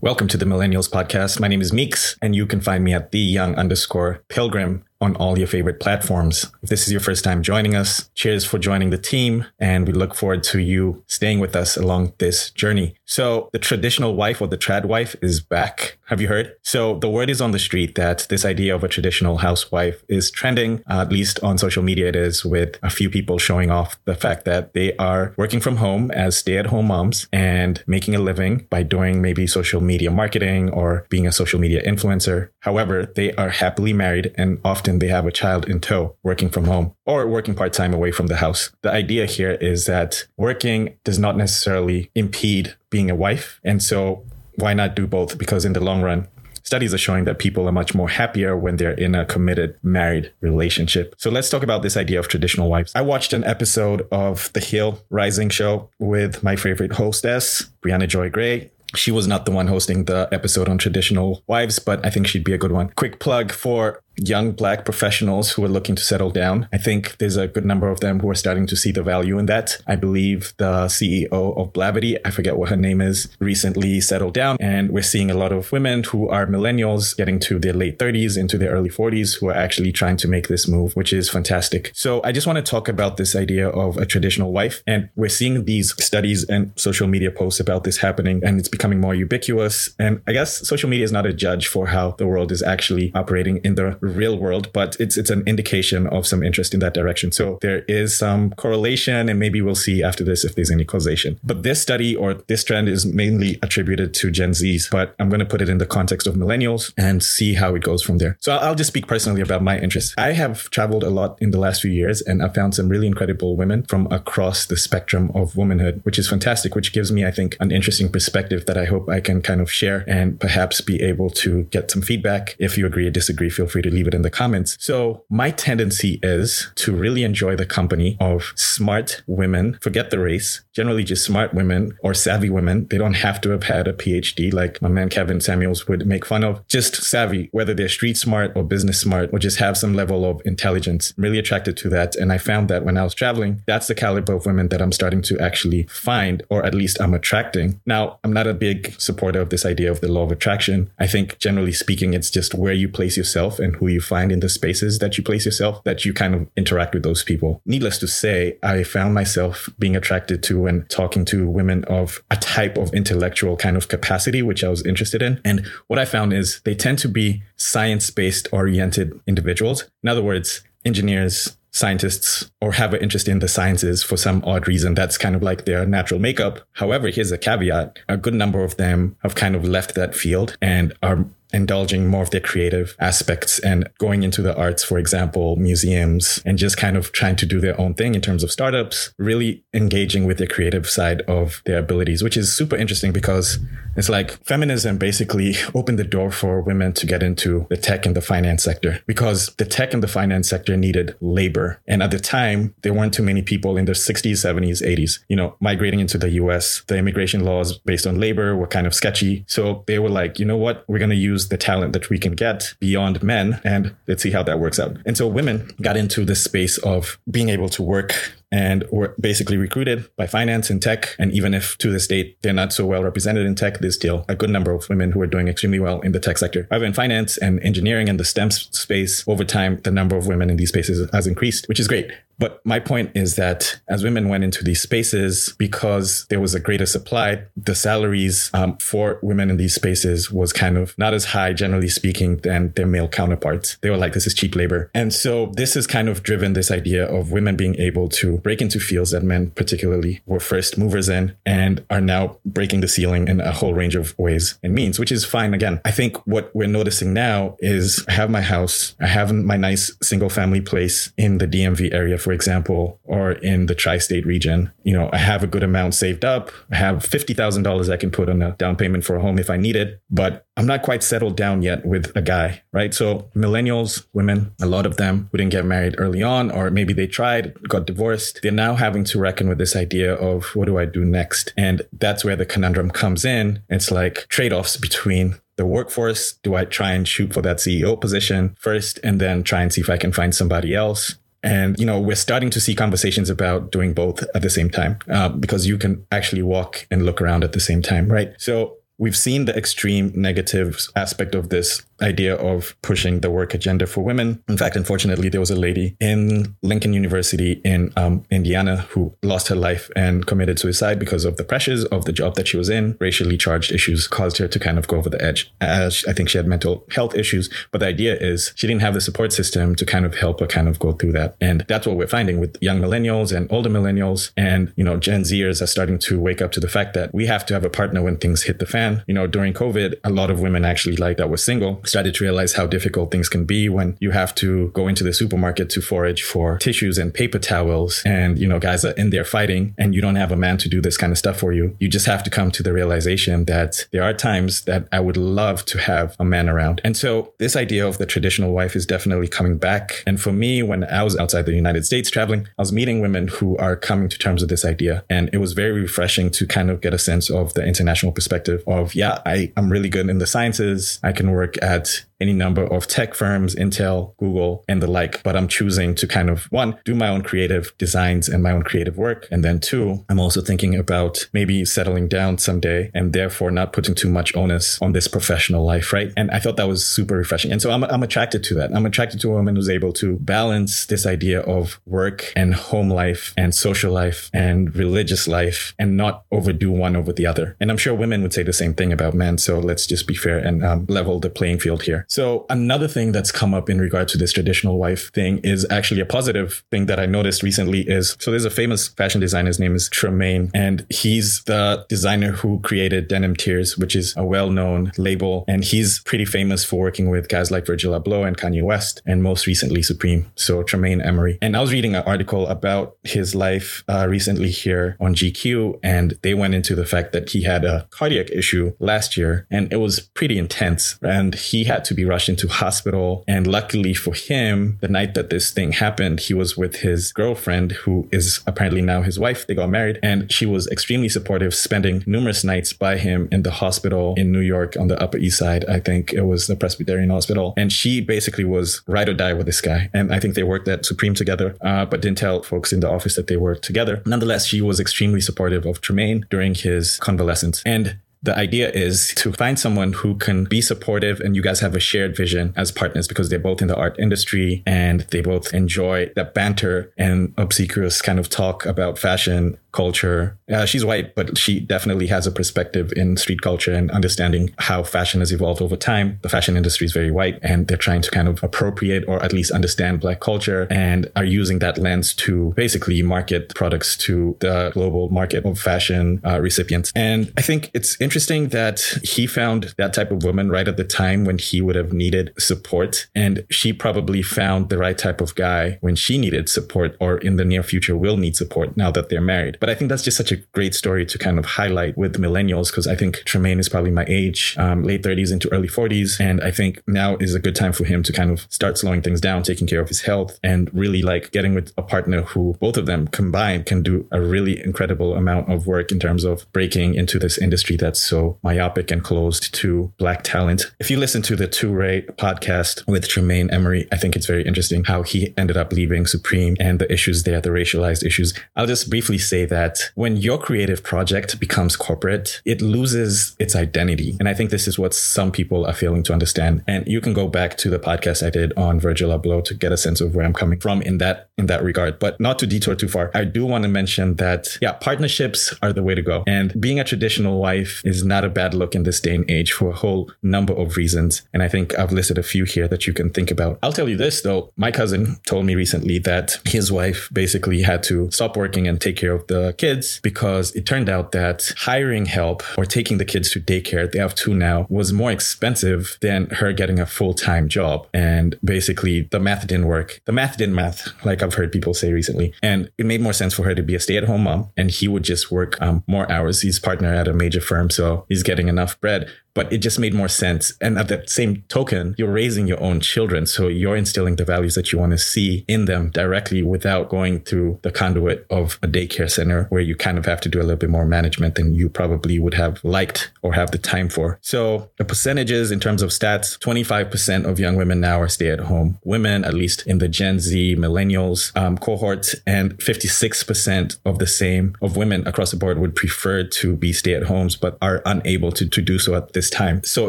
Welcome 0.00 0.28
to 0.28 0.38
the 0.38 0.46
Millennials 0.46 0.88
Podcast. 0.88 1.40
My 1.40 1.48
name 1.48 1.60
is 1.60 1.74
Meeks, 1.74 2.16
and 2.22 2.34
you 2.34 2.46
can 2.46 2.62
find 2.62 2.82
me 2.82 2.94
at 2.94 3.12
the 3.12 3.18
young 3.18 3.54
underscore 3.56 4.22
pilgrim 4.28 4.86
on 5.00 5.16
all 5.16 5.38
your 5.38 5.46
favorite 5.46 5.80
platforms. 5.80 6.50
If 6.62 6.68
this 6.68 6.86
is 6.86 6.92
your 6.92 7.00
first 7.00 7.24
time 7.24 7.42
joining 7.42 7.74
us, 7.74 8.10
cheers 8.14 8.44
for 8.44 8.58
joining 8.58 8.90
the 8.90 8.98
team. 8.98 9.46
And 9.58 9.86
we 9.86 9.92
look 9.92 10.14
forward 10.14 10.42
to 10.44 10.58
you 10.58 11.02
staying 11.06 11.40
with 11.40 11.56
us 11.56 11.76
along 11.76 12.12
this 12.18 12.50
journey. 12.50 12.94
So 13.06 13.48
the 13.52 13.58
traditional 13.58 14.14
wife 14.14 14.40
or 14.40 14.46
the 14.46 14.58
trad 14.58 14.84
wife 14.84 15.16
is 15.22 15.40
back. 15.40 15.98
Have 16.06 16.20
you 16.20 16.28
heard? 16.28 16.54
So 16.62 16.98
the 16.98 17.08
word 17.08 17.30
is 17.30 17.40
on 17.40 17.52
the 17.52 17.58
street 17.58 17.94
that 17.94 18.26
this 18.28 18.44
idea 18.44 18.74
of 18.74 18.82
a 18.84 18.88
traditional 18.88 19.38
housewife 19.38 20.02
is 20.08 20.30
trending, 20.30 20.82
uh, 20.90 21.02
at 21.02 21.12
least 21.12 21.40
on 21.40 21.56
social 21.56 21.82
media 21.82 22.08
it 22.08 22.16
is, 22.16 22.44
with 22.44 22.78
a 22.82 22.90
few 22.90 23.08
people 23.08 23.38
showing 23.38 23.70
off 23.70 23.98
the 24.04 24.14
fact 24.14 24.44
that 24.44 24.74
they 24.74 24.96
are 24.96 25.34
working 25.36 25.60
from 25.60 25.76
home 25.76 26.10
as 26.10 26.36
stay 26.36 26.58
at 26.58 26.66
home 26.66 26.86
moms 26.86 27.28
and 27.32 27.82
making 27.86 28.14
a 28.14 28.18
living 28.18 28.66
by 28.70 28.82
doing 28.82 29.22
maybe 29.22 29.46
social 29.46 29.80
media 29.80 30.10
marketing 30.10 30.70
or 30.70 31.06
being 31.08 31.26
a 31.26 31.32
social 31.32 31.60
media 31.60 31.82
influencer. 31.84 32.48
However, 32.60 33.06
they 33.14 33.32
are 33.34 33.50
happily 33.50 33.92
married 33.92 34.32
and 34.36 34.60
often 34.64 34.89
often 34.90 34.98
they 34.98 35.08
have 35.08 35.26
a 35.26 35.30
child 35.30 35.68
in 35.68 35.80
tow 35.80 36.16
working 36.24 36.50
from 36.50 36.64
home 36.64 36.92
or 37.06 37.26
working 37.28 37.54
part 37.54 37.72
time 37.72 37.94
away 37.94 38.10
from 38.10 38.26
the 38.26 38.36
house. 38.36 38.70
The 38.82 38.90
idea 38.90 39.26
here 39.26 39.52
is 39.52 39.86
that 39.86 40.26
working 40.36 40.96
does 41.04 41.18
not 41.18 41.36
necessarily 41.36 42.10
impede 42.14 42.74
being 42.90 43.10
a 43.10 43.14
wife. 43.14 43.60
And 43.62 43.80
so 43.82 44.24
why 44.56 44.74
not 44.74 44.96
do 44.96 45.06
both? 45.06 45.38
Because 45.38 45.64
in 45.64 45.74
the 45.74 45.80
long 45.80 46.02
run, 46.02 46.26
studies 46.64 46.92
are 46.92 46.98
showing 46.98 47.24
that 47.24 47.38
people 47.38 47.68
are 47.68 47.72
much 47.72 47.94
more 47.94 48.08
happier 48.08 48.56
when 48.56 48.76
they're 48.76 48.98
in 48.98 49.14
a 49.14 49.24
committed 49.24 49.76
married 49.82 50.32
relationship. 50.40 51.14
So 51.18 51.30
let's 51.30 51.48
talk 51.50 51.62
about 51.62 51.82
this 51.82 51.96
idea 51.96 52.18
of 52.18 52.26
traditional 52.26 52.68
wives. 52.68 52.92
I 52.94 53.02
watched 53.02 53.32
an 53.32 53.44
episode 53.44 54.06
of 54.10 54.52
The 54.54 54.60
Hill 54.60 54.98
Rising 55.08 55.50
show 55.50 55.88
with 56.00 56.42
my 56.42 56.56
favorite 56.56 56.92
hostess, 56.92 57.70
Briahna 57.80 58.08
Joy 58.08 58.28
Gray. 58.28 58.70
She 58.96 59.12
was 59.12 59.28
not 59.28 59.44
the 59.44 59.52
one 59.52 59.68
hosting 59.68 60.06
the 60.06 60.28
episode 60.32 60.68
on 60.68 60.76
traditional 60.76 61.44
wives, 61.46 61.78
but 61.78 62.04
I 62.04 62.10
think 62.10 62.26
she'd 62.26 62.42
be 62.42 62.52
a 62.52 62.58
good 62.58 62.72
one. 62.72 62.88
Quick 62.96 63.20
plug 63.20 63.52
for 63.52 64.02
young 64.16 64.52
black 64.52 64.84
professionals 64.84 65.52
who 65.52 65.64
are 65.64 65.68
looking 65.68 65.94
to 65.94 66.02
settle 66.02 66.30
down. 66.30 66.68
I 66.72 66.78
think 66.78 67.16
there's 67.18 67.36
a 67.36 67.48
good 67.48 67.64
number 67.64 67.88
of 67.88 68.00
them 68.00 68.20
who 68.20 68.28
are 68.30 68.34
starting 68.34 68.66
to 68.66 68.76
see 68.76 68.92
the 68.92 69.02
value 69.02 69.38
in 69.38 69.46
that. 69.46 69.78
I 69.86 69.96
believe 69.96 70.52
the 70.58 70.86
CEO 70.86 71.30
of 71.32 71.72
Blavity, 71.72 72.18
I 72.24 72.30
forget 72.30 72.56
what 72.56 72.68
her 72.68 72.76
name 72.76 73.00
is, 73.00 73.28
recently 73.38 74.00
settled 74.00 74.34
down. 74.34 74.56
And 74.60 74.90
we're 74.90 75.02
seeing 75.02 75.30
a 75.30 75.34
lot 75.34 75.52
of 75.52 75.72
women 75.72 76.02
who 76.04 76.28
are 76.28 76.46
millennials 76.46 77.16
getting 77.16 77.38
to 77.40 77.58
their 77.58 77.72
late 77.72 77.98
30s 77.98 78.36
into 78.36 78.58
their 78.58 78.70
early 78.70 78.90
40s 78.90 79.38
who 79.38 79.48
are 79.48 79.54
actually 79.54 79.92
trying 79.92 80.16
to 80.18 80.28
make 80.28 80.48
this 80.48 80.68
move, 80.68 80.94
which 80.96 81.12
is 81.12 81.30
fantastic. 81.30 81.90
So 81.94 82.20
I 82.22 82.32
just 82.32 82.46
want 82.46 82.56
to 82.56 82.62
talk 82.62 82.88
about 82.88 83.16
this 83.16 83.34
idea 83.34 83.68
of 83.68 83.96
a 83.96 84.06
traditional 84.06 84.52
wife. 84.52 84.82
And 84.86 85.08
we're 85.16 85.28
seeing 85.28 85.64
these 85.64 85.94
studies 86.02 86.44
and 86.48 86.72
social 86.76 87.06
media 87.06 87.30
posts 87.30 87.60
about 87.60 87.84
this 87.84 87.98
happening, 87.98 88.42
and 88.44 88.58
it's 88.58 88.68
becoming 88.68 89.00
more 89.00 89.14
ubiquitous. 89.14 89.90
And 89.98 90.20
I 90.26 90.32
guess 90.32 90.66
social 90.66 90.90
media 90.90 91.04
is 91.04 91.12
not 91.12 91.26
a 91.26 91.32
judge 91.32 91.68
for 91.68 91.86
how 91.86 92.12
the 92.12 92.26
world 92.26 92.52
is 92.52 92.62
actually 92.62 93.12
operating 93.14 93.58
in 93.58 93.74
the 93.76 93.98
real 94.10 94.36
world, 94.36 94.72
but 94.72 94.96
it's 95.00 95.16
it's 95.16 95.30
an 95.30 95.42
indication 95.46 96.06
of 96.06 96.26
some 96.26 96.42
interest 96.42 96.74
in 96.74 96.80
that 96.80 96.94
direction. 96.94 97.32
So 97.32 97.58
there 97.60 97.84
is 97.88 98.16
some 98.16 98.50
correlation, 98.52 99.28
and 99.28 99.38
maybe 99.38 99.62
we'll 99.62 99.74
see 99.74 100.02
after 100.02 100.24
this 100.24 100.44
if 100.44 100.54
there's 100.54 100.70
any 100.70 100.84
causation. 100.84 101.38
But 101.42 101.62
this 101.62 101.80
study 101.80 102.14
or 102.14 102.34
this 102.34 102.64
trend 102.64 102.88
is 102.88 103.06
mainly 103.06 103.58
attributed 103.62 104.14
to 104.14 104.30
Gen 104.30 104.50
Zs, 104.50 104.90
but 104.90 105.14
I'm 105.18 105.28
going 105.28 105.40
to 105.40 105.46
put 105.46 105.62
it 105.62 105.68
in 105.68 105.78
the 105.78 105.86
context 105.86 106.26
of 106.26 106.34
millennials 106.34 106.92
and 106.96 107.22
see 107.22 107.54
how 107.54 107.74
it 107.74 107.82
goes 107.82 108.02
from 108.02 108.18
there. 108.18 108.36
So 108.40 108.56
I'll 108.56 108.74
just 108.74 108.88
speak 108.88 109.06
personally 109.06 109.40
about 109.40 109.62
my 109.62 109.78
interests. 109.78 110.14
I 110.18 110.32
have 110.32 110.68
traveled 110.70 111.04
a 111.04 111.10
lot 111.10 111.38
in 111.40 111.50
the 111.50 111.58
last 111.58 111.82
few 111.82 111.90
years, 111.90 112.20
and 112.22 112.42
I've 112.42 112.54
found 112.54 112.74
some 112.74 112.88
really 112.88 113.06
incredible 113.06 113.56
women 113.56 113.84
from 113.84 114.06
across 114.10 114.66
the 114.66 114.76
spectrum 114.76 115.30
of 115.34 115.56
womanhood, 115.56 116.00
which 116.04 116.18
is 116.18 116.28
fantastic, 116.28 116.74
which 116.74 116.92
gives 116.92 117.12
me, 117.12 117.24
I 117.24 117.30
think, 117.30 117.56
an 117.60 117.70
interesting 117.70 118.10
perspective 118.10 118.66
that 118.66 118.76
I 118.76 118.84
hope 118.84 119.08
I 119.08 119.20
can 119.20 119.42
kind 119.42 119.60
of 119.60 119.70
share 119.70 120.04
and 120.06 120.38
perhaps 120.40 120.80
be 120.80 121.00
able 121.02 121.30
to 121.30 121.64
get 121.64 121.90
some 121.90 122.02
feedback. 122.02 122.56
If 122.58 122.76
you 122.78 122.86
agree 122.86 123.06
or 123.06 123.10
disagree, 123.10 123.50
feel 123.50 123.66
free 123.66 123.82
to 123.82 123.89
leave 123.90 124.06
it 124.06 124.14
in 124.14 124.22
the 124.22 124.30
comments. 124.30 124.76
So 124.80 125.24
my 125.28 125.50
tendency 125.50 126.18
is 126.22 126.70
to 126.76 126.94
really 126.94 127.24
enjoy 127.24 127.56
the 127.56 127.66
company 127.66 128.16
of 128.20 128.52
smart 128.56 129.22
women, 129.26 129.78
forget 129.80 130.10
the 130.10 130.18
race, 130.18 130.62
generally 130.72 131.04
just 131.04 131.24
smart 131.24 131.52
women 131.52 131.96
or 132.02 132.14
savvy 132.14 132.50
women. 132.50 132.86
They 132.88 132.98
don't 132.98 133.14
have 133.14 133.40
to 133.42 133.50
have 133.50 133.64
had 133.64 133.88
a 133.88 133.92
PhD 133.92 134.52
like 134.52 134.80
my 134.80 134.88
man 134.88 135.08
Kevin 135.08 135.40
Samuels 135.40 135.88
would 135.88 136.06
make 136.06 136.24
fun 136.24 136.44
of. 136.44 136.66
Just 136.68 137.02
savvy, 137.02 137.48
whether 137.52 137.74
they're 137.74 137.88
street 137.88 138.16
smart 138.16 138.52
or 138.54 138.62
business 138.62 139.00
smart 139.00 139.30
or 139.32 139.38
just 139.38 139.58
have 139.58 139.76
some 139.76 139.94
level 139.94 140.24
of 140.24 140.40
intelligence. 140.44 141.12
I'm 141.16 141.24
really 141.24 141.38
attracted 141.38 141.76
to 141.78 141.88
that. 141.90 142.16
And 142.16 142.32
I 142.32 142.38
found 142.38 142.68
that 142.68 142.84
when 142.84 142.96
I 142.96 143.04
was 143.04 143.14
traveling, 143.14 143.62
that's 143.66 143.88
the 143.88 143.94
caliber 143.94 144.34
of 144.34 144.46
women 144.46 144.68
that 144.68 144.80
I'm 144.80 144.92
starting 144.92 145.22
to 145.22 145.38
actually 145.38 145.84
find, 145.84 146.42
or 146.48 146.64
at 146.64 146.74
least 146.74 147.00
I'm 147.00 147.14
attracting. 147.14 147.80
Now, 147.86 148.18
I'm 148.24 148.32
not 148.32 148.46
a 148.46 148.54
big 148.54 149.00
supporter 149.00 149.40
of 149.40 149.50
this 149.50 149.66
idea 149.66 149.90
of 149.90 150.00
the 150.00 150.08
law 150.08 150.22
of 150.22 150.32
attraction. 150.32 150.90
I 150.98 151.06
think 151.06 151.38
generally 151.38 151.72
speaking, 151.72 152.14
it's 152.14 152.30
just 152.30 152.54
where 152.54 152.72
you 152.72 152.88
place 152.88 153.16
yourself 153.16 153.58
and 153.58 153.79
who 153.80 153.88
you 153.88 154.00
find 154.00 154.30
in 154.30 154.40
the 154.40 154.48
spaces 154.48 154.98
that 154.98 155.16
you 155.18 155.24
place 155.24 155.46
yourself 155.46 155.82
that 155.84 156.04
you 156.04 156.12
kind 156.12 156.34
of 156.34 156.46
interact 156.56 156.94
with 156.94 157.02
those 157.02 157.24
people. 157.24 157.62
Needless 157.64 157.98
to 157.98 158.06
say, 158.06 158.58
I 158.62 158.84
found 158.84 159.14
myself 159.14 159.68
being 159.78 159.96
attracted 159.96 160.42
to 160.44 160.66
and 160.66 160.88
talking 160.90 161.24
to 161.26 161.48
women 161.48 161.84
of 161.84 162.22
a 162.30 162.36
type 162.36 162.76
of 162.76 162.92
intellectual 162.92 163.56
kind 163.56 163.76
of 163.76 163.88
capacity, 163.88 164.42
which 164.42 164.62
I 164.62 164.68
was 164.68 164.84
interested 164.84 165.22
in. 165.22 165.40
And 165.44 165.66
what 165.88 165.98
I 165.98 166.04
found 166.04 166.32
is 166.32 166.60
they 166.64 166.74
tend 166.74 166.98
to 167.00 167.08
be 167.08 167.42
science 167.56 168.10
based 168.10 168.46
oriented 168.52 169.18
individuals. 169.26 169.88
In 170.02 170.10
other 170.10 170.22
words, 170.22 170.62
engineers, 170.84 171.56
scientists 171.72 172.50
or 172.60 172.72
have 172.72 172.92
an 172.94 173.00
interest 173.00 173.28
in 173.28 173.38
the 173.38 173.48
sciences 173.48 174.02
for 174.02 174.16
some 174.16 174.42
odd 174.44 174.66
reason. 174.66 174.94
That's 174.94 175.16
kind 175.16 175.36
of 175.36 175.42
like 175.42 175.64
their 175.64 175.86
natural 175.86 176.20
makeup. 176.20 176.60
However, 176.72 177.08
here's 177.08 177.32
a 177.32 177.38
caveat. 177.38 177.98
A 178.08 178.16
good 178.16 178.34
number 178.34 178.62
of 178.64 178.76
them 178.76 179.16
have 179.22 179.34
kind 179.34 179.54
of 179.54 179.66
left 179.66 179.94
that 179.94 180.14
field 180.14 180.56
and 180.60 180.92
are 181.02 181.24
indulging 181.52 182.06
more 182.06 182.22
of 182.22 182.30
their 182.30 182.40
creative 182.40 182.96
aspects 183.00 183.58
and 183.60 183.88
going 183.98 184.22
into 184.22 184.42
the 184.42 184.56
arts, 184.56 184.84
for 184.84 184.98
example, 184.98 185.56
museums, 185.56 186.42
and 186.44 186.58
just 186.58 186.76
kind 186.76 186.96
of 186.96 187.12
trying 187.12 187.36
to 187.36 187.46
do 187.46 187.60
their 187.60 187.80
own 187.80 187.94
thing 187.94 188.14
in 188.14 188.20
terms 188.20 188.42
of 188.42 188.50
startups, 188.50 189.12
really 189.18 189.62
engaging 189.74 190.26
with 190.26 190.38
the 190.38 190.46
creative 190.46 190.88
side 190.88 191.22
of 191.22 191.62
their 191.66 191.78
abilities, 191.78 192.22
which 192.22 192.36
is 192.36 192.52
super 192.52 192.76
interesting 192.76 193.12
because 193.12 193.58
it's 193.96 194.08
like 194.08 194.42
feminism 194.44 194.98
basically 194.98 195.54
opened 195.74 195.98
the 195.98 196.04
door 196.04 196.30
for 196.30 196.60
women 196.60 196.92
to 196.94 197.06
get 197.06 197.22
into 197.22 197.66
the 197.70 197.76
tech 197.76 198.06
and 198.06 198.16
the 198.16 198.20
finance 198.20 198.62
sector 198.62 199.00
because 199.06 199.54
the 199.56 199.64
tech 199.64 199.92
and 199.92 200.02
the 200.02 200.08
finance 200.08 200.48
sector 200.48 200.76
needed 200.76 201.16
labor. 201.20 201.80
And 201.86 202.02
at 202.02 202.10
the 202.10 202.20
time, 202.20 202.74
there 202.82 202.94
weren't 202.94 203.14
too 203.14 203.22
many 203.22 203.42
people 203.42 203.76
in 203.76 203.84
the 203.84 203.92
60s, 203.92 204.32
70s, 204.32 204.82
80s, 204.82 205.20
you 205.28 205.36
know, 205.36 205.56
migrating 205.60 206.00
into 206.00 206.18
the 206.18 206.30
US. 206.30 206.82
The 206.86 206.96
immigration 206.96 207.44
laws 207.44 207.78
based 207.78 208.06
on 208.06 208.20
labor 208.20 208.56
were 208.56 208.66
kind 208.66 208.86
of 208.86 208.94
sketchy. 208.94 209.44
So 209.46 209.84
they 209.86 209.98
were 209.98 210.08
like, 210.08 210.38
you 210.38 210.44
know 210.44 210.56
what? 210.56 210.84
We're 210.88 210.98
going 210.98 211.10
to 211.10 211.16
use 211.16 211.39
the 211.48 211.56
talent 211.56 211.92
that 211.92 212.10
we 212.10 212.18
can 212.18 212.32
get 212.32 212.74
beyond 212.80 213.22
men 213.22 213.60
and 213.64 213.94
let's 214.06 214.22
see 214.22 214.30
how 214.30 214.42
that 214.42 214.58
works 214.58 214.78
out. 214.78 214.96
And 215.06 215.16
so 215.16 215.26
women 215.26 215.70
got 215.80 215.96
into 215.96 216.24
this 216.24 216.42
space 216.42 216.78
of 216.78 217.18
being 217.30 217.48
able 217.48 217.68
to 217.70 217.82
work 217.82 218.32
and 218.52 218.84
were 218.90 219.14
basically 219.20 219.56
recruited 219.56 220.08
by 220.16 220.26
finance 220.26 220.70
and 220.70 220.82
tech. 220.82 221.14
And 221.18 221.32
even 221.32 221.54
if 221.54 221.76
to 221.78 221.90
this 221.90 222.06
date 222.06 222.36
they're 222.42 222.52
not 222.52 222.72
so 222.72 222.86
well 222.86 223.02
represented 223.02 223.46
in 223.46 223.54
tech, 223.54 223.78
there's 223.78 223.96
still 223.96 224.24
a 224.28 224.34
good 224.34 224.50
number 224.50 224.72
of 224.72 224.88
women 224.88 225.12
who 225.12 225.20
are 225.22 225.26
doing 225.26 225.48
extremely 225.48 225.78
well 225.78 226.00
in 226.00 226.12
the 226.12 226.20
tech 226.20 226.38
sector. 226.38 226.66
However, 226.70 226.84
in 226.86 226.92
finance 226.92 227.36
and 227.38 227.60
engineering 227.62 228.08
and 228.08 228.18
the 228.18 228.24
STEM 228.24 228.50
space, 228.50 229.26
over 229.28 229.44
time, 229.44 229.80
the 229.84 229.90
number 229.90 230.16
of 230.16 230.26
women 230.26 230.50
in 230.50 230.56
these 230.56 230.70
spaces 230.70 231.08
has 231.12 231.26
increased, 231.26 231.68
which 231.68 231.80
is 231.80 231.88
great. 231.88 232.10
But 232.40 232.64
my 232.64 232.80
point 232.80 233.10
is 233.14 233.36
that 233.36 233.80
as 233.88 234.02
women 234.02 234.30
went 234.30 234.44
into 234.44 234.64
these 234.64 234.80
spaces, 234.80 235.54
because 235.58 236.26
there 236.30 236.40
was 236.40 236.54
a 236.54 236.60
greater 236.60 236.86
supply, 236.86 237.44
the 237.54 237.74
salaries 237.74 238.50
um, 238.54 238.78
for 238.78 239.18
women 239.22 239.50
in 239.50 239.58
these 239.58 239.74
spaces 239.74 240.30
was 240.32 240.50
kind 240.50 240.78
of 240.78 240.96
not 240.96 241.12
as 241.12 241.26
high, 241.26 241.52
generally 241.52 241.90
speaking, 241.90 242.38
than 242.38 242.72
their 242.76 242.86
male 242.86 243.08
counterparts. 243.08 243.76
They 243.82 243.90
were 243.90 243.98
like, 243.98 244.14
this 244.14 244.26
is 244.26 244.32
cheap 244.32 244.56
labor. 244.56 244.90
And 244.94 245.12
so 245.12 245.52
this 245.54 245.74
has 245.74 245.86
kind 245.86 246.08
of 246.08 246.22
driven 246.22 246.54
this 246.54 246.70
idea 246.70 247.04
of 247.04 247.30
women 247.30 247.56
being 247.56 247.76
able 247.76 248.08
to 248.08 248.38
break 248.42 248.60
into 248.60 248.80
fields 248.80 249.10
that 249.10 249.22
men 249.22 249.50
particularly 249.50 250.20
were 250.26 250.40
first 250.40 250.78
movers 250.78 251.08
in 251.08 251.36
and 251.46 251.84
are 251.90 252.00
now 252.00 252.38
breaking 252.44 252.80
the 252.80 252.88
ceiling 252.88 253.28
in 253.28 253.40
a 253.40 253.52
whole 253.52 253.74
range 253.74 253.94
of 253.94 254.18
ways 254.18 254.58
and 254.62 254.74
means, 254.74 254.98
which 254.98 255.12
is 255.12 255.24
fine. 255.24 255.54
Again, 255.54 255.80
I 255.84 255.90
think 255.90 256.16
what 256.26 256.54
we're 256.54 256.68
noticing 256.68 257.12
now 257.12 257.56
is 257.60 258.04
I 258.08 258.12
have 258.12 258.30
my 258.30 258.40
house, 258.40 258.94
I 259.00 259.06
have 259.06 259.32
my 259.32 259.56
nice 259.56 259.96
single 260.02 260.28
family 260.28 260.60
place 260.60 261.12
in 261.16 261.38
the 261.38 261.46
DMV 261.46 261.92
area, 261.92 262.18
for 262.18 262.32
example, 262.32 262.98
or 263.04 263.32
in 263.32 263.66
the 263.66 263.74
tri 263.74 263.98
state 263.98 264.26
region, 264.26 264.70
you 264.84 264.92
know, 264.92 265.10
I 265.12 265.18
have 265.18 265.42
a 265.42 265.46
good 265.46 265.62
amount 265.62 265.94
saved 265.94 266.24
up. 266.24 266.50
I 266.70 266.76
have 266.76 266.98
$50,000 266.98 267.92
I 267.92 267.96
can 267.96 268.10
put 268.10 268.28
on 268.28 268.42
a 268.42 268.52
down 268.52 268.76
payment 268.76 269.04
for 269.04 269.16
a 269.16 269.20
home 269.20 269.38
if 269.38 269.50
I 269.50 269.56
need 269.56 269.76
it, 269.76 270.00
but 270.10 270.46
I'm 270.56 270.66
not 270.66 270.82
quite 270.82 271.02
settled 271.02 271.36
down 271.36 271.62
yet 271.62 271.86
with 271.86 272.14
a 272.14 272.22
guy, 272.22 272.62
right? 272.72 272.92
So 272.92 273.30
millennials, 273.34 274.04
women, 274.12 274.54
a 274.60 274.66
lot 274.66 274.86
of 274.86 274.96
them 274.96 275.28
who 275.30 275.38
didn't 275.38 275.52
get 275.52 275.64
married 275.64 275.94
early 275.98 276.22
on, 276.22 276.50
or 276.50 276.70
maybe 276.70 276.92
they 276.92 277.06
tried, 277.06 277.54
got 277.68 277.86
divorced. 277.86 278.29
They're 278.42 278.52
now 278.52 278.74
having 278.74 279.04
to 279.04 279.18
reckon 279.18 279.48
with 279.48 279.58
this 279.58 279.74
idea 279.74 280.14
of 280.14 280.54
what 280.54 280.66
do 280.66 280.78
I 280.78 280.84
do 280.84 281.04
next? 281.04 281.52
And 281.56 281.82
that's 281.92 282.24
where 282.24 282.36
the 282.36 282.46
conundrum 282.46 282.90
comes 282.90 283.24
in. 283.24 283.62
It's 283.68 283.90
like 283.90 284.26
trade 284.28 284.52
offs 284.52 284.76
between 284.76 285.36
the 285.60 285.66
workforce? 285.66 286.32
Do 286.42 286.54
I 286.54 286.64
try 286.64 286.92
and 286.92 287.06
shoot 287.06 287.34
for 287.34 287.42
that 287.42 287.58
CEO 287.58 288.00
position 288.00 288.56
first 288.58 288.98
and 289.04 289.20
then 289.20 289.42
try 289.42 289.60
and 289.60 289.70
see 289.70 289.82
if 289.82 289.90
I 289.90 289.98
can 289.98 290.10
find 290.10 290.34
somebody 290.34 290.74
else? 290.74 291.16
And, 291.42 291.78
you 291.78 291.84
know, 291.84 292.00
we're 292.00 292.16
starting 292.16 292.48
to 292.50 292.60
see 292.60 292.74
conversations 292.74 293.28
about 293.28 293.70
doing 293.70 293.92
both 293.92 294.24
at 294.34 294.40
the 294.40 294.48
same 294.48 294.70
time 294.70 294.98
uh, 295.08 295.28
because 295.28 295.66
you 295.66 295.76
can 295.76 296.06
actually 296.10 296.42
walk 296.42 296.86
and 296.90 297.04
look 297.04 297.20
around 297.20 297.44
at 297.44 297.52
the 297.52 297.60
same 297.60 297.82
time, 297.82 298.10
right? 298.10 298.32
So 298.38 298.78
we've 299.00 299.16
seen 299.16 299.46
the 299.46 299.56
extreme 299.56 300.12
negative 300.14 300.86
aspect 300.94 301.34
of 301.34 301.48
this 301.48 301.82
idea 302.02 302.34
of 302.36 302.76
pushing 302.82 303.20
the 303.20 303.30
work 303.30 303.54
agenda 303.54 303.86
for 303.86 304.02
women. 304.02 304.42
In 304.48 304.56
fact, 304.56 304.76
unfortunately, 304.76 305.28
there 305.28 305.40
was 305.40 305.50
a 305.50 305.56
lady 305.56 305.96
in 306.00 306.54
Lincoln 306.62 306.92
University 306.92 307.60
in 307.64 307.92
um, 307.96 308.24
Indiana 308.30 308.76
who 308.90 309.14
lost 309.22 309.48
her 309.48 309.54
life 309.54 309.90
and 309.96 310.26
committed 310.26 310.58
suicide 310.58 310.98
because 310.98 311.24
of 311.24 311.36
the 311.36 311.44
pressures 311.44 311.84
of 311.86 312.04
the 312.04 312.12
job 312.12 312.34
that 312.36 312.48
she 312.48 312.56
was 312.56 312.68
in. 312.68 312.96
Racially 313.00 313.36
charged 313.36 313.72
issues 313.72 314.06
caused 314.06 314.38
her 314.38 314.48
to 314.48 314.58
kind 314.58 314.78
of 314.78 314.86
go 314.86 314.96
over 314.96 315.10
the 315.10 315.22
edge. 315.22 315.52
As 315.60 316.04
I 316.06 316.12
think 316.12 316.28
she 316.28 316.38
had 316.38 316.46
mental 316.46 316.86
health 316.90 317.14
issues, 317.14 317.50
but 317.70 317.78
the 317.78 317.86
idea 317.86 318.16
is 318.16 318.52
she 318.54 318.66
didn't 318.66 318.82
have 318.82 318.94
the 318.94 319.00
support 319.00 319.32
system 319.32 319.74
to 319.76 319.86
kind 319.86 320.04
of 320.04 320.16
help 320.16 320.40
her 320.40 320.46
kind 320.46 320.68
of 320.68 320.78
go 320.78 320.92
through 320.92 321.12
that. 321.12 321.36
And 321.40 321.64
that's 321.68 321.86
what 321.86 321.96
we're 321.96 322.06
finding 322.06 322.40
with 322.40 322.56
young 322.60 322.80
millennials 322.80 323.34
and 323.34 323.50
older 323.52 323.70
millennials. 323.70 324.32
And, 324.36 324.72
you 324.76 324.84
know, 324.84 324.96
Gen 324.96 325.22
Zers 325.22 325.62
are 325.62 325.66
starting 325.66 325.98
to 326.00 326.18
wake 326.18 326.42
up 326.42 326.52
to 326.52 326.60
the 326.60 326.68
fact 326.68 326.94
that 326.94 327.14
we 327.14 327.26
have 327.26 327.44
to 327.46 327.54
have 327.54 327.64
a 327.64 327.70
partner 327.70 328.02
when 328.02 328.16
things 328.16 328.44
hit 328.44 328.58
the 328.58 328.66
fan. 328.66 328.89
You 329.06 329.14
know, 329.14 329.26
during 329.26 329.52
COVID, 329.52 329.94
a 330.04 330.10
lot 330.10 330.30
of 330.30 330.40
women 330.40 330.64
actually 330.64 330.96
like 330.96 331.16
that 331.18 331.30
were 331.30 331.36
single 331.36 331.80
started 331.84 332.14
to 332.14 332.24
realize 332.24 332.54
how 332.54 332.66
difficult 332.66 333.10
things 333.10 333.28
can 333.28 333.44
be 333.44 333.68
when 333.68 333.96
you 334.00 334.10
have 334.10 334.34
to 334.36 334.68
go 334.68 334.88
into 334.88 335.04
the 335.04 335.12
supermarket 335.12 335.70
to 335.70 335.80
forage 335.80 336.22
for 336.22 336.58
tissues 336.58 336.98
and 336.98 337.12
paper 337.12 337.38
towels. 337.38 338.02
And, 338.04 338.38
you 338.38 338.48
know, 338.48 338.58
guys 338.58 338.84
are 338.84 338.92
in 338.92 339.10
there 339.10 339.24
fighting 339.24 339.74
and 339.78 339.94
you 339.94 340.00
don't 340.00 340.16
have 340.16 340.32
a 340.32 340.36
man 340.36 340.58
to 340.58 340.68
do 340.68 340.80
this 340.80 340.96
kind 340.96 341.12
of 341.12 341.18
stuff 341.18 341.38
for 341.38 341.52
you. 341.52 341.76
You 341.80 341.88
just 341.88 342.06
have 342.06 342.22
to 342.24 342.30
come 342.30 342.50
to 342.52 342.62
the 342.62 342.72
realization 342.72 343.44
that 343.46 343.86
there 343.92 344.02
are 344.02 344.14
times 344.14 344.62
that 344.62 344.88
I 344.92 345.00
would 345.00 345.16
love 345.16 345.64
to 345.66 345.78
have 345.78 346.16
a 346.18 346.24
man 346.24 346.48
around. 346.48 346.80
And 346.84 346.96
so 346.96 347.32
this 347.38 347.56
idea 347.56 347.86
of 347.86 347.98
the 347.98 348.06
traditional 348.06 348.52
wife 348.52 348.74
is 348.76 348.86
definitely 348.86 349.28
coming 349.28 349.58
back. 349.58 350.02
And 350.06 350.20
for 350.20 350.32
me, 350.32 350.62
when 350.62 350.84
I 350.84 351.02
was 351.02 351.16
outside 351.16 351.46
the 351.46 351.52
United 351.52 351.84
States 351.84 352.10
traveling, 352.10 352.46
I 352.58 352.62
was 352.62 352.72
meeting 352.72 353.00
women 353.00 353.28
who 353.28 353.56
are 353.58 353.76
coming 353.76 354.08
to 354.08 354.18
terms 354.18 354.42
with 354.42 354.50
this 354.50 354.64
idea. 354.64 355.04
And 355.08 355.30
it 355.32 355.38
was 355.38 355.52
very 355.52 355.72
refreshing 355.80 356.30
to 356.30 356.46
kind 356.46 356.70
of 356.70 356.80
get 356.80 356.94
a 356.94 356.98
sense 356.98 357.30
of 357.30 357.54
the 357.54 357.64
international 357.64 358.12
perspective 358.12 358.62
of, 358.66 358.79
yeah, 358.92 359.18
I, 359.26 359.52
I'm 359.56 359.70
really 359.70 359.88
good 359.88 360.08
in 360.08 360.18
the 360.18 360.26
sciences. 360.26 360.98
I 361.02 361.12
can 361.12 361.30
work 361.30 361.54
at 361.62 362.04
any 362.20 362.32
number 362.32 362.64
of 362.64 362.86
tech 362.86 363.14
firms, 363.14 363.54
Intel, 363.54 364.16
Google, 364.18 364.64
and 364.68 364.82
the 364.82 364.86
like. 364.86 365.22
But 365.22 365.36
I'm 365.36 365.48
choosing 365.48 365.94
to 365.96 366.06
kind 366.06 366.30
of 366.30 366.44
one, 366.50 366.78
do 366.84 366.94
my 366.94 367.08
own 367.08 367.22
creative 367.22 367.72
designs 367.78 368.28
and 368.28 368.42
my 368.42 368.52
own 368.52 368.62
creative 368.62 368.96
work. 368.96 369.26
And 369.30 369.44
then 369.44 369.60
two, 369.60 370.04
I'm 370.08 370.20
also 370.20 370.40
thinking 370.40 370.74
about 370.74 371.28
maybe 371.32 371.64
settling 371.64 372.08
down 372.08 372.38
someday 372.38 372.90
and 372.94 373.12
therefore 373.12 373.50
not 373.50 373.72
putting 373.72 373.94
too 373.94 374.08
much 374.08 374.34
onus 374.36 374.80
on 374.82 374.92
this 374.92 375.08
professional 375.08 375.64
life, 375.64 375.92
right? 375.92 376.12
And 376.16 376.30
I 376.30 376.38
thought 376.38 376.56
that 376.56 376.68
was 376.68 376.86
super 376.86 377.16
refreshing. 377.16 377.52
And 377.52 377.62
so 377.62 377.70
I'm, 377.70 377.84
I'm 377.84 378.02
attracted 378.02 378.44
to 378.44 378.54
that. 378.54 378.70
I'm 378.74 378.86
attracted 378.86 379.20
to 379.20 379.28
a 379.28 379.34
woman 379.34 379.56
who's 379.56 379.68
able 379.68 379.92
to 379.94 380.16
balance 380.16 380.86
this 380.86 381.06
idea 381.06 381.40
of 381.40 381.80
work 381.86 382.32
and 382.36 382.54
home 382.54 382.90
life 382.90 383.32
and 383.36 383.54
social 383.54 383.92
life 383.92 384.30
and 384.32 384.74
religious 384.74 385.26
life 385.26 385.74
and 385.78 385.96
not 385.96 386.24
overdo 386.30 386.70
one 386.70 386.96
over 386.96 387.12
the 387.12 387.26
other. 387.26 387.56
And 387.60 387.70
I'm 387.70 387.76
sure 387.76 387.94
women 387.94 388.22
would 388.22 388.32
say 388.32 388.42
the 388.42 388.52
same 388.52 388.74
thing 388.74 388.92
about 388.92 389.14
men. 389.14 389.38
So 389.38 389.58
let's 389.58 389.86
just 389.86 390.06
be 390.06 390.14
fair 390.14 390.38
and 390.38 390.64
um, 390.64 390.86
level 390.88 391.18
the 391.20 391.30
playing 391.30 391.60
field 391.60 391.82
here. 391.82 392.06
So 392.10 392.44
another 392.50 392.88
thing 392.88 393.12
that's 393.12 393.30
come 393.30 393.54
up 393.54 393.70
in 393.70 393.80
regard 393.80 394.08
to 394.08 394.18
this 394.18 394.32
traditional 394.32 394.78
wife 394.78 395.12
thing 395.12 395.38
is 395.44 395.64
actually 395.70 396.00
a 396.00 396.06
positive 396.06 396.64
thing 396.68 396.86
that 396.86 396.98
I 396.98 397.06
noticed 397.06 397.44
recently 397.44 397.82
is 397.82 398.16
so 398.18 398.32
there's 398.32 398.44
a 398.44 398.50
famous 398.50 398.88
fashion 398.88 399.20
designer. 399.20 399.46
His 399.46 399.60
name 399.60 399.76
is 399.76 399.88
Tremaine, 399.88 400.50
and 400.52 400.84
he's 400.90 401.44
the 401.44 401.86
designer 401.88 402.32
who 402.32 402.58
created 402.60 403.06
Denim 403.06 403.36
Tears, 403.36 403.78
which 403.78 403.94
is 403.94 404.12
a 404.16 404.24
well-known 404.24 404.90
label. 404.98 405.44
And 405.46 405.62
he's 405.62 406.00
pretty 406.00 406.24
famous 406.24 406.64
for 406.64 406.80
working 406.80 407.10
with 407.10 407.28
guys 407.28 407.52
like 407.52 407.64
Virgil 407.64 407.98
Abloh 407.98 408.26
and 408.26 408.36
Kanye 408.36 408.64
West, 408.64 409.02
and 409.06 409.22
most 409.22 409.46
recently 409.46 409.80
Supreme. 409.80 410.32
So 410.34 410.64
Tremaine 410.64 411.00
Emory. 411.00 411.38
And 411.40 411.56
I 411.56 411.60
was 411.60 411.72
reading 411.72 411.94
an 411.94 412.02
article 412.02 412.48
about 412.48 412.96
his 413.04 413.36
life 413.36 413.84
uh, 413.88 414.08
recently 414.08 414.50
here 414.50 414.96
on 414.98 415.14
GQ, 415.14 415.78
and 415.84 416.18
they 416.22 416.34
went 416.34 416.54
into 416.54 416.74
the 416.74 416.86
fact 416.86 417.12
that 417.12 417.30
he 417.30 417.44
had 417.44 417.64
a 417.64 417.86
cardiac 417.90 418.30
issue 418.30 418.74
last 418.80 419.16
year, 419.16 419.46
and 419.48 419.72
it 419.72 419.76
was 419.76 420.00
pretty 420.00 420.38
intense. 420.38 420.98
And 421.02 421.36
he 421.36 421.62
had 421.62 421.84
to 421.84 421.94
be 421.94 421.99
be 422.00 422.06
rushed 422.06 422.28
into 422.28 422.48
hospital. 422.48 423.24
And 423.28 423.46
luckily 423.46 423.94
for 423.94 424.14
him, 424.14 424.78
the 424.80 424.88
night 424.88 425.12
that 425.14 425.28
this 425.30 425.50
thing 425.50 425.72
happened, 425.72 426.20
he 426.20 426.34
was 426.34 426.56
with 426.56 426.76
his 426.76 427.12
girlfriend, 427.12 427.72
who 427.82 428.08
is 428.10 428.40
apparently 428.46 428.82
now 428.82 429.02
his 429.02 429.18
wife. 429.18 429.46
They 429.46 429.54
got 429.54 429.68
married 429.68 429.98
and 430.02 430.32
she 430.32 430.46
was 430.46 430.66
extremely 430.68 431.08
supportive, 431.08 431.52
spending 431.54 432.02
numerous 432.06 432.42
nights 432.42 432.72
by 432.72 432.96
him 432.96 433.28
in 433.30 433.42
the 433.42 433.50
hospital 433.50 434.14
in 434.16 434.32
New 434.32 434.40
York 434.40 434.76
on 434.78 434.88
the 434.88 435.00
Upper 435.04 435.18
East 435.18 435.38
Side. 435.38 435.64
I 435.66 435.80
think 435.80 436.12
it 436.12 436.26
was 436.32 436.46
the 436.46 436.56
Presbyterian 436.56 437.10
Hospital. 437.10 437.52
And 437.56 437.70
she 437.72 438.00
basically 438.00 438.44
was 438.44 438.82
ride 438.86 439.08
or 439.08 439.14
die 439.14 439.34
with 439.34 439.46
this 439.46 439.60
guy. 439.60 439.90
And 439.92 440.12
I 440.14 440.18
think 440.20 440.34
they 440.34 440.42
worked 440.42 440.68
at 440.68 440.86
Supreme 440.86 441.14
together, 441.14 441.56
uh, 441.60 441.84
but 441.84 442.00
didn't 442.00 442.18
tell 442.18 442.42
folks 442.42 442.72
in 442.72 442.80
the 442.80 442.90
office 442.90 443.16
that 443.16 443.26
they 443.26 443.36
worked 443.36 443.64
together. 443.64 444.02
Nonetheless, 444.06 444.46
she 444.46 444.62
was 444.62 444.80
extremely 444.80 445.20
supportive 445.20 445.66
of 445.66 445.80
Tremaine 445.80 446.26
during 446.30 446.54
his 446.54 446.96
convalescence. 446.98 447.62
And 447.66 447.98
the 448.22 448.36
idea 448.36 448.70
is 448.70 449.14
to 449.16 449.32
find 449.32 449.58
someone 449.58 449.94
who 449.94 450.14
can 450.14 450.44
be 450.44 450.60
supportive 450.60 451.20
and 451.20 451.34
you 451.34 451.42
guys 451.42 451.60
have 451.60 451.74
a 451.74 451.80
shared 451.80 452.14
vision 452.14 452.52
as 452.56 452.70
partners 452.70 453.08
because 453.08 453.30
they're 453.30 453.38
both 453.38 453.62
in 453.62 453.68
the 453.68 453.76
art 453.76 453.98
industry 453.98 454.62
and 454.66 455.00
they 455.10 455.22
both 455.22 455.54
enjoy 455.54 456.10
that 456.16 456.34
banter 456.34 456.92
and 456.98 457.32
obsequious 457.38 458.02
kind 458.02 458.18
of 458.18 458.28
talk 458.28 458.66
about 458.66 458.98
fashion 458.98 459.56
culture. 459.72 460.38
Uh, 460.50 460.66
she's 460.66 460.84
white, 460.84 461.14
but 461.14 461.38
she 461.38 461.60
definitely 461.60 462.06
has 462.08 462.26
a 462.26 462.32
perspective 462.32 462.92
in 462.96 463.16
street 463.16 463.42
culture 463.42 463.72
and 463.72 463.90
understanding 463.90 464.52
how 464.58 464.82
fashion 464.82 465.20
has 465.20 465.32
evolved 465.32 465.62
over 465.62 465.76
time. 465.76 466.18
The 466.22 466.28
fashion 466.28 466.56
industry 466.56 466.84
is 466.84 466.92
very 466.92 467.10
white 467.10 467.38
and 467.42 467.68
they're 467.68 467.76
trying 467.76 468.02
to 468.02 468.10
kind 468.10 468.28
of 468.28 468.42
appropriate 468.42 469.04
or 469.06 469.22
at 469.22 469.32
least 469.32 469.50
understand 469.50 470.00
black 470.00 470.20
culture 470.20 470.66
and 470.70 471.10
are 471.16 471.24
using 471.24 471.58
that 471.60 471.78
lens 471.78 472.14
to 472.14 472.52
basically 472.56 473.02
market 473.02 473.54
products 473.54 473.96
to 473.98 474.36
the 474.40 474.70
global 474.72 475.08
market 475.10 475.44
of 475.44 475.58
fashion 475.58 476.20
uh, 476.24 476.40
recipients. 476.40 476.92
And 476.94 477.32
I 477.36 477.42
think 477.42 477.70
it's 477.74 478.00
interesting 478.00 478.48
that 478.48 478.80
he 479.02 479.26
found 479.26 479.74
that 479.76 479.94
type 479.94 480.10
of 480.10 480.24
woman 480.24 480.50
right 480.50 480.66
at 480.66 480.76
the 480.76 480.84
time 480.84 481.24
when 481.24 481.38
he 481.38 481.60
would 481.60 481.76
have 481.76 481.92
needed 481.92 482.32
support. 482.38 483.08
And 483.14 483.44
she 483.50 483.72
probably 483.72 484.22
found 484.22 484.68
the 484.68 484.78
right 484.78 484.98
type 484.98 485.20
of 485.20 485.34
guy 485.34 485.78
when 485.80 485.96
she 485.96 486.18
needed 486.18 486.48
support 486.48 486.96
or 487.00 487.18
in 487.18 487.36
the 487.36 487.44
near 487.44 487.62
future 487.62 487.96
will 487.96 488.16
need 488.16 488.36
support 488.36 488.76
now 488.76 488.90
that 488.90 489.08
they're 489.08 489.20
married. 489.20 489.58
But 489.60 489.70
I 489.70 489.74
think 489.74 489.90
that's 489.90 490.02
just 490.02 490.16
such 490.16 490.32
a 490.32 490.36
great 490.52 490.74
story 490.74 491.06
to 491.06 491.18
kind 491.18 491.38
of 491.38 491.44
highlight 491.44 491.96
with 491.96 492.16
millennials 492.16 492.70
because 492.70 492.86
I 492.86 492.96
think 492.96 493.16
Tremaine 493.24 493.60
is 493.60 493.68
probably 493.68 493.90
my 493.90 494.06
age, 494.08 494.56
um, 494.58 494.82
late 494.82 495.02
30s 495.02 495.32
into 495.32 495.52
early 495.52 495.68
40s. 495.68 496.20
And 496.20 496.42
I 496.42 496.50
think 496.50 496.82
now 496.86 497.16
is 497.16 497.34
a 497.34 497.38
good 497.38 497.54
time 497.54 497.72
for 497.72 497.84
him 497.84 498.02
to 498.02 498.12
kind 498.12 498.30
of 498.30 498.46
start 498.50 498.78
slowing 498.78 499.02
things 499.02 499.20
down, 499.20 499.42
taking 499.42 499.66
care 499.66 499.80
of 499.80 499.88
his 499.88 500.02
health, 500.02 500.38
and 500.42 500.72
really 500.72 501.02
like 501.02 501.30
getting 501.30 501.54
with 501.54 501.72
a 501.76 501.82
partner 501.82 502.22
who 502.22 502.56
both 502.60 502.76
of 502.76 502.86
them 502.86 503.06
combined 503.08 503.66
can 503.66 503.82
do 503.82 504.06
a 504.10 504.20
really 504.20 504.62
incredible 504.62 505.14
amount 505.14 505.52
of 505.52 505.66
work 505.66 505.92
in 505.92 506.00
terms 506.00 506.24
of 506.24 506.50
breaking 506.52 506.94
into 506.94 507.18
this 507.18 507.38
industry 507.38 507.76
that's 507.76 508.00
so 508.00 508.38
myopic 508.42 508.90
and 508.90 509.04
closed 509.04 509.52
to 509.54 509.92
Black 509.98 510.22
talent. 510.22 510.72
If 510.78 510.90
you 510.90 510.98
listen 510.98 511.22
to 511.22 511.36
the 511.36 511.46
Toure 511.46 512.06
podcast 512.16 512.86
with 512.86 513.08
Tremaine 513.08 513.50
Emory, 513.50 513.86
I 513.92 513.96
think 513.96 514.16
it's 514.16 514.26
very 514.26 514.44
interesting 514.44 514.84
how 514.84 515.02
he 515.02 515.34
ended 515.36 515.56
up 515.56 515.72
leaving 515.72 516.06
Supreme 516.06 516.56
and 516.58 516.78
the 516.78 516.90
issues 516.90 517.24
there, 517.24 517.40
the 517.40 517.50
racialized 517.50 518.04
issues. 518.04 518.32
I'll 518.56 518.66
just 518.66 518.88
briefly 518.88 519.18
say 519.18 519.44
that 519.50 519.90
when 519.94 520.16
your 520.16 520.38
creative 520.38 520.82
project 520.82 521.38
becomes 521.38 521.76
corporate, 521.76 522.40
it 522.44 522.62
loses 522.62 523.36
its 523.38 523.54
identity. 523.54 524.16
And 524.18 524.28
I 524.28 524.34
think 524.34 524.50
this 524.50 524.66
is 524.66 524.78
what 524.78 524.94
some 524.94 525.30
people 525.30 525.66
are 525.66 525.74
failing 525.74 526.02
to 526.04 526.12
understand. 526.12 526.64
And 526.66 526.86
you 526.86 527.00
can 527.00 527.12
go 527.12 527.28
back 527.28 527.56
to 527.58 527.70
the 527.70 527.78
podcast 527.78 528.26
I 528.26 528.30
did 528.30 528.52
on 528.56 528.80
Virgil 528.80 529.10
Abloh 529.16 529.44
to 529.44 529.54
get 529.54 529.72
a 529.72 529.76
sense 529.76 530.00
of 530.00 530.14
where 530.14 530.24
I'm 530.24 530.32
coming 530.32 530.58
from 530.58 530.82
in 530.82 530.98
that 530.98 531.28
in 531.36 531.46
that 531.46 531.62
regard. 531.62 531.98
But 531.98 532.20
not 532.20 532.38
to 532.40 532.46
detour 532.46 532.74
too 532.74 532.88
far, 532.88 533.10
I 533.14 533.24
do 533.24 533.44
want 533.46 533.62
to 533.62 533.68
mention 533.68 534.16
that 534.16 534.58
yeah, 534.62 534.72
partnerships 534.72 535.54
are 535.62 535.72
the 535.72 535.82
way 535.82 535.94
to 535.94 536.02
go. 536.02 536.24
And 536.26 536.58
being 536.60 536.80
a 536.80 536.84
traditional 536.84 537.40
wife 537.40 537.82
is 537.84 538.04
not 538.04 538.24
a 538.24 538.28
bad 538.28 538.54
look 538.54 538.74
in 538.74 538.84
this 538.84 539.00
day 539.00 539.14
and 539.14 539.30
age 539.30 539.52
for 539.52 539.70
a 539.70 539.76
whole 539.82 540.10
number 540.22 540.54
of 540.54 540.76
reasons. 540.76 541.22
And 541.32 541.42
I 541.42 541.48
think 541.48 541.78
I've 541.78 541.92
listed 541.92 542.18
a 542.18 542.22
few 542.22 542.44
here 542.44 542.68
that 542.68 542.86
you 542.86 542.92
can 542.92 543.10
think 543.10 543.30
about. 543.30 543.58
I'll 543.62 543.72
tell 543.72 543.88
you 543.88 543.96
this 543.96 544.22
though, 544.22 544.52
my 544.56 544.70
cousin 544.70 545.16
told 545.26 545.44
me 545.46 545.54
recently 545.54 545.98
that 546.00 546.38
his 546.46 546.70
wife 546.70 547.08
basically 547.12 547.62
had 547.62 547.82
to 547.84 548.10
stop 548.10 548.36
working 548.36 548.68
and 548.68 548.80
take 548.80 548.96
care 548.96 549.12
of 549.12 549.26
the 549.26 549.39
the 549.40 549.52
kids 549.52 550.00
because 550.02 550.54
it 550.54 550.66
turned 550.66 550.88
out 550.88 551.12
that 551.12 551.52
hiring 551.56 552.06
help 552.06 552.42
or 552.58 552.64
taking 552.64 552.98
the 552.98 553.04
kids 553.04 553.30
to 553.32 553.40
daycare, 553.40 553.90
they 553.90 553.98
have 553.98 554.14
two 554.14 554.34
now, 554.34 554.66
was 554.68 554.92
more 554.92 555.10
expensive 555.10 555.98
than 556.00 556.28
her 556.30 556.52
getting 556.52 556.78
a 556.78 556.86
full 556.86 557.14
time 557.14 557.48
job. 557.48 557.86
And 557.94 558.38
basically, 558.44 559.02
the 559.10 559.20
math 559.20 559.46
didn't 559.46 559.66
work. 559.66 560.00
The 560.04 560.12
math 560.12 560.36
didn't 560.36 560.54
math, 560.54 560.88
like 561.04 561.22
I've 561.22 561.34
heard 561.34 561.52
people 561.52 561.74
say 561.74 561.92
recently. 561.92 562.34
And 562.42 562.70
it 562.78 562.86
made 562.86 563.00
more 563.00 563.12
sense 563.12 563.34
for 563.34 563.44
her 563.44 563.54
to 563.54 563.62
be 563.62 563.74
a 563.74 563.80
stay 563.80 563.96
at 563.96 564.04
home 564.04 564.24
mom 564.24 564.50
and 564.56 564.70
he 564.70 564.88
would 564.88 565.02
just 565.02 565.30
work 565.30 565.60
um, 565.60 565.84
more 565.86 566.10
hours. 566.10 566.42
He's 566.42 566.58
partner 566.58 566.92
at 566.92 567.08
a 567.08 567.12
major 567.12 567.40
firm, 567.40 567.70
so 567.70 568.04
he's 568.08 568.22
getting 568.22 568.48
enough 568.48 568.80
bread 568.80 569.10
but 569.34 569.52
it 569.52 569.58
just 569.58 569.78
made 569.78 569.94
more 569.94 570.08
sense. 570.08 570.52
And 570.60 570.78
at 570.78 570.88
that 570.88 571.10
same 571.10 571.44
token, 571.48 571.94
you're 571.98 572.12
raising 572.12 572.46
your 572.46 572.60
own 572.60 572.80
children. 572.80 573.26
So 573.26 573.48
you're 573.48 573.76
instilling 573.76 574.16
the 574.16 574.24
values 574.24 574.54
that 574.54 574.72
you 574.72 574.78
want 574.78 574.92
to 574.92 574.98
see 574.98 575.44
in 575.48 575.64
them 575.66 575.90
directly 575.90 576.42
without 576.42 576.88
going 576.88 577.20
through 577.20 577.60
the 577.62 577.70
conduit 577.70 578.26
of 578.30 578.58
a 578.62 578.68
daycare 578.68 579.10
center 579.10 579.44
where 579.44 579.60
you 579.60 579.76
kind 579.76 579.98
of 579.98 580.06
have 580.06 580.20
to 580.22 580.28
do 580.28 580.40
a 580.40 580.42
little 580.42 580.56
bit 580.56 580.70
more 580.70 580.84
management 580.84 581.34
than 581.34 581.54
you 581.54 581.68
probably 581.68 582.18
would 582.18 582.34
have 582.34 582.62
liked 582.64 583.12
or 583.22 583.34
have 583.34 583.50
the 583.50 583.58
time 583.58 583.88
for. 583.88 584.18
So 584.22 584.70
the 584.78 584.84
percentages 584.84 585.50
in 585.50 585.60
terms 585.60 585.82
of 585.82 585.90
stats, 585.90 586.38
25% 586.38 587.24
of 587.24 587.38
young 587.38 587.56
women 587.56 587.80
now 587.80 588.00
are 588.00 588.08
stay 588.08 588.30
at 588.30 588.40
home 588.40 588.78
women, 588.84 589.24
at 589.24 589.34
least 589.34 589.66
in 589.66 589.78
the 589.78 589.88
Gen 589.88 590.18
Z 590.18 590.56
millennials 590.56 591.36
um, 591.36 591.56
cohort, 591.58 592.14
and 592.26 592.56
56% 592.58 593.78
of 593.84 593.98
the 593.98 594.06
same 594.06 594.56
of 594.60 594.76
women 594.76 595.06
across 595.06 595.30
the 595.30 595.36
board 595.36 595.58
would 595.58 595.76
prefer 595.76 596.24
to 596.24 596.56
be 596.56 596.72
stay 596.72 596.94
at 596.94 597.04
homes, 597.04 597.36
but 597.36 597.56
are 597.62 597.82
unable 597.84 598.32
to, 598.32 598.48
to 598.48 598.62
do 598.62 598.78
so 598.78 598.94
at 598.94 599.12
this 599.12 599.19
time. 599.28 599.62
So 599.64 599.88